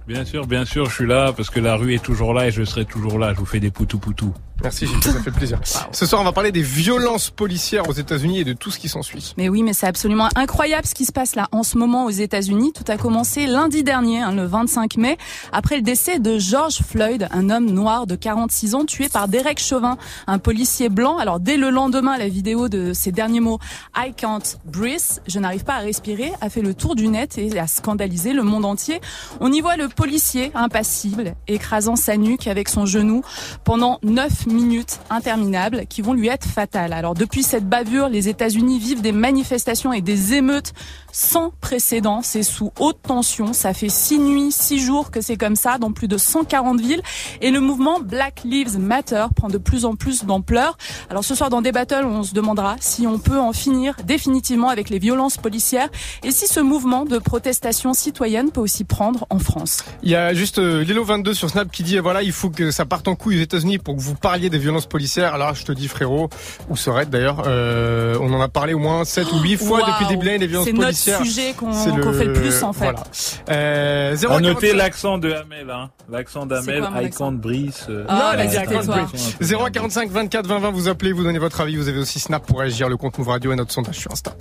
Bien 0.07 0.23
sûr, 0.23 0.45
bien 0.45 0.65
sûr, 0.65 0.85
je 0.85 0.93
suis 0.93 1.07
là 1.07 1.33
parce 1.35 1.49
que 1.49 1.59
la 1.59 1.75
rue 1.75 1.95
est 1.95 2.03
toujours 2.03 2.33
là 2.35 2.47
et 2.47 2.51
je 2.51 2.63
serai 2.63 2.85
toujours 2.85 3.17
là. 3.17 3.33
Je 3.33 3.39
vous 3.39 3.45
fais 3.45 3.59
des 3.59 3.71
poutou 3.71 3.97
poutou. 3.97 4.31
Merci 4.63 4.87
ça 5.01 5.21
fait 5.21 5.31
plaisir. 5.31 5.59
Ce 5.91 6.05
soir, 6.05 6.21
on 6.21 6.23
va 6.23 6.31
parler 6.31 6.51
des 6.51 6.61
violences 6.61 7.29
policières 7.29 7.87
aux 7.89 7.93
États-Unis 7.93 8.39
et 8.39 8.43
de 8.43 8.53
tout 8.53 8.71
ce 8.71 8.79
qui 8.79 8.89
s'ensuit. 8.89 9.33
Mais 9.37 9.49
oui, 9.49 9.63
mais 9.63 9.73
c'est 9.73 9.85
absolument 9.85 10.29
incroyable 10.35 10.87
ce 10.87 10.95
qui 10.95 11.05
se 11.05 11.11
passe 11.11 11.35
là 11.35 11.47
en 11.51 11.63
ce 11.63 11.77
moment 11.77 12.05
aux 12.05 12.11
États-Unis. 12.11 12.71
Tout 12.73 12.89
a 12.91 12.97
commencé 12.97 13.47
lundi 13.47 13.83
dernier, 13.83 14.21
hein, 14.21 14.31
le 14.33 14.45
25 14.45 14.97
mai, 14.97 15.17
après 15.51 15.75
le 15.75 15.81
décès 15.81 16.19
de 16.19 16.39
George 16.39 16.79
Floyd, 16.87 17.27
un 17.31 17.49
homme 17.49 17.69
noir 17.69 18.07
de 18.07 18.15
46 18.15 18.75
ans 18.75 18.85
tué 18.85 19.09
par 19.09 19.27
Derek 19.27 19.59
Chauvin, 19.59 19.97
un 20.25 20.39
policier 20.39 20.89
blanc. 20.89 21.17
Alors 21.17 21.39
dès 21.39 21.57
le 21.57 21.69
lendemain, 21.69 22.17
la 22.17 22.29
vidéo 22.29 22.69
de 22.69 22.93
ses 22.93 23.11
derniers 23.11 23.41
mots 23.41 23.59
"I 23.95 24.13
can't 24.15 24.57
breathe", 24.65 25.21
je 25.27 25.39
n'arrive 25.39 25.63
pas 25.63 25.75
à 25.75 25.79
respirer, 25.79 26.31
a 26.41 26.49
fait 26.49 26.61
le 26.61 26.73
tour 26.73 26.95
du 26.95 27.07
net 27.07 27.37
et 27.37 27.59
a 27.59 27.67
scandalisé 27.67 28.33
le 28.33 28.43
monde 28.43 28.65
entier. 28.65 29.01
On 29.41 29.51
y 29.51 29.61
voit 29.61 29.75
le 29.75 29.89
policier 29.89 30.51
impassible 30.55 31.35
écrasant 31.47 31.95
sa 31.95 32.17
nuque 32.17 32.47
avec 32.47 32.69
son 32.69 32.85
genou 32.85 33.21
pendant 33.63 33.99
9 34.01 34.44
5 34.45 34.51
minutes 34.51 34.99
interminables 35.09 35.85
qui 35.87 36.01
vont 36.01 36.13
lui 36.13 36.27
être 36.27 36.45
fatales. 36.45 36.93
Alors 36.93 37.13
depuis 37.13 37.43
cette 37.43 37.67
bavure, 37.67 38.09
les 38.09 38.29
États-Unis 38.29 38.79
vivent 38.79 39.01
des 39.01 39.11
manifestations 39.11 39.93
et 39.93 40.01
des 40.01 40.33
émeutes 40.33 40.73
sans 41.11 41.51
précédent. 41.61 42.21
C'est 42.21 42.43
sous 42.43 42.71
haute 42.79 43.01
tension. 43.01 43.53
Ça 43.53 43.73
fait 43.73 43.89
six 43.89 44.19
nuits, 44.19 44.51
six 44.51 44.79
jours 44.79 45.11
que 45.11 45.21
c'est 45.21 45.37
comme 45.37 45.55
ça 45.55 45.77
dans 45.77 45.91
plus 45.91 46.07
de 46.07 46.17
140 46.17 46.81
villes. 46.81 47.01
Et 47.41 47.51
le 47.51 47.59
mouvement 47.59 47.99
Black 47.99 48.41
Lives 48.43 48.77
Matter 48.79 49.25
prend 49.35 49.47
de 49.47 49.57
plus 49.57 49.85
en 49.85 49.95
plus 49.95 50.25
d'ampleur. 50.25 50.77
Alors 51.09 51.23
ce 51.23 51.35
soir 51.35 51.49
dans 51.49 51.61
des 51.61 51.71
battles, 51.71 52.05
on 52.05 52.23
se 52.23 52.33
demandera 52.33 52.75
si 52.79 53.07
on 53.07 53.17
peut 53.17 53.39
en 53.39 53.53
finir 53.53 53.95
définitivement 54.03 54.69
avec 54.69 54.89
les 54.89 54.99
violences 54.99 55.37
policières 55.37 55.89
et 56.23 56.31
si 56.31 56.47
ce 56.47 56.59
mouvement 56.59 57.05
de 57.05 57.17
protestation 57.17 57.93
citoyenne 57.93 58.51
peut 58.51 58.61
aussi 58.61 58.83
prendre 58.83 59.25
en 59.29 59.39
France. 59.39 59.83
Il 60.03 60.09
y 60.09 60.15
a 60.15 60.33
juste 60.33 60.59
euh, 60.59 60.83
Lilo22 60.83 61.33
sur 61.33 61.49
Snap 61.49 61.71
qui 61.71 61.83
dit 61.83 61.97
voilà, 61.97 62.21
il 62.23 62.33
faut 62.33 62.49
que 62.49 62.71
ça 62.71 62.85
parte 62.85 63.07
en 63.07 63.15
couille 63.15 63.39
aux 63.39 63.43
États-Unis 63.43 63.77
pour 63.77 63.95
que 63.95 64.01
vous 64.01 64.15
parliez 64.15 64.34
des 64.39 64.57
violences 64.57 64.85
policières. 64.85 65.33
Alors 65.33 65.55
je 65.55 65.63
te 65.65 65.71
dis 65.71 65.87
frérot, 65.87 66.29
ou 66.69 66.75
serait 66.77 67.05
d'ailleurs, 67.05 67.43
euh, 67.47 68.17
on 68.21 68.31
en 68.33 68.41
a 68.41 68.47
parlé 68.47 68.73
au 68.73 68.79
moins 68.79 69.03
7 69.05 69.31
ou 69.31 69.39
8 69.39 69.57
fois 69.57 69.79
depuis 69.81 70.03
le 70.05 70.09
début 70.09 70.21
de 70.21 70.25
l'année, 70.25 70.37
les 70.39 70.47
violences 70.47 70.65
C'est 70.65 70.73
notre 70.73 70.85
policières. 70.87 71.19
sujet 71.23 71.53
qu'on 71.57 71.73
fait 72.13 72.25
le 72.25 72.33
plus 72.33 72.63
en 72.63 72.73
fait. 72.73 72.85
Voilà. 72.85 73.03
Euh, 73.49 74.15
0 74.15 74.33
À 74.33 74.39
noter 74.41 74.73
l'accent 74.73 75.17
de 75.17 75.31
Hamel, 75.31 75.69
hein. 75.71 75.89
L'accent 76.11 76.45
d'Hamel, 76.45 76.79
quoi, 76.81 76.89
mon 76.91 76.99
I 77.01 77.05
accent 77.05 77.25
can't 77.31 77.37
breathe. 77.39 77.73
euh, 77.89 78.05
Ah, 78.07 78.13
Non, 78.13 78.19
bah, 78.19 78.31
il 78.35 78.39
a 78.41 78.45
dit 78.45 78.51
c'était 78.55 78.65
I 78.65 78.67
can't 78.77 78.85
toi. 78.85 78.95
breathe. 78.95 79.35
0 79.41 79.65
45 79.71 80.09
24 80.11 80.47
20 80.47 80.59
20, 80.59 80.71
vous 80.71 80.87
appelez, 80.87 81.11
vous 81.11 81.23
donnez 81.23 81.39
votre 81.39 81.61
avis, 81.61 81.75
vous 81.77 81.87
avez 81.89 81.99
aussi 81.99 82.19
Snap 82.19 82.45
pour 82.45 82.59
réagir, 82.59 82.89
le 82.89 82.97
compte 82.97 83.17
Move 83.17 83.29
Radio 83.29 83.51
et 83.51 83.55
notre 83.55 83.71
sondage 83.71 83.97
sur 83.97 84.11
Insta. 84.11 84.33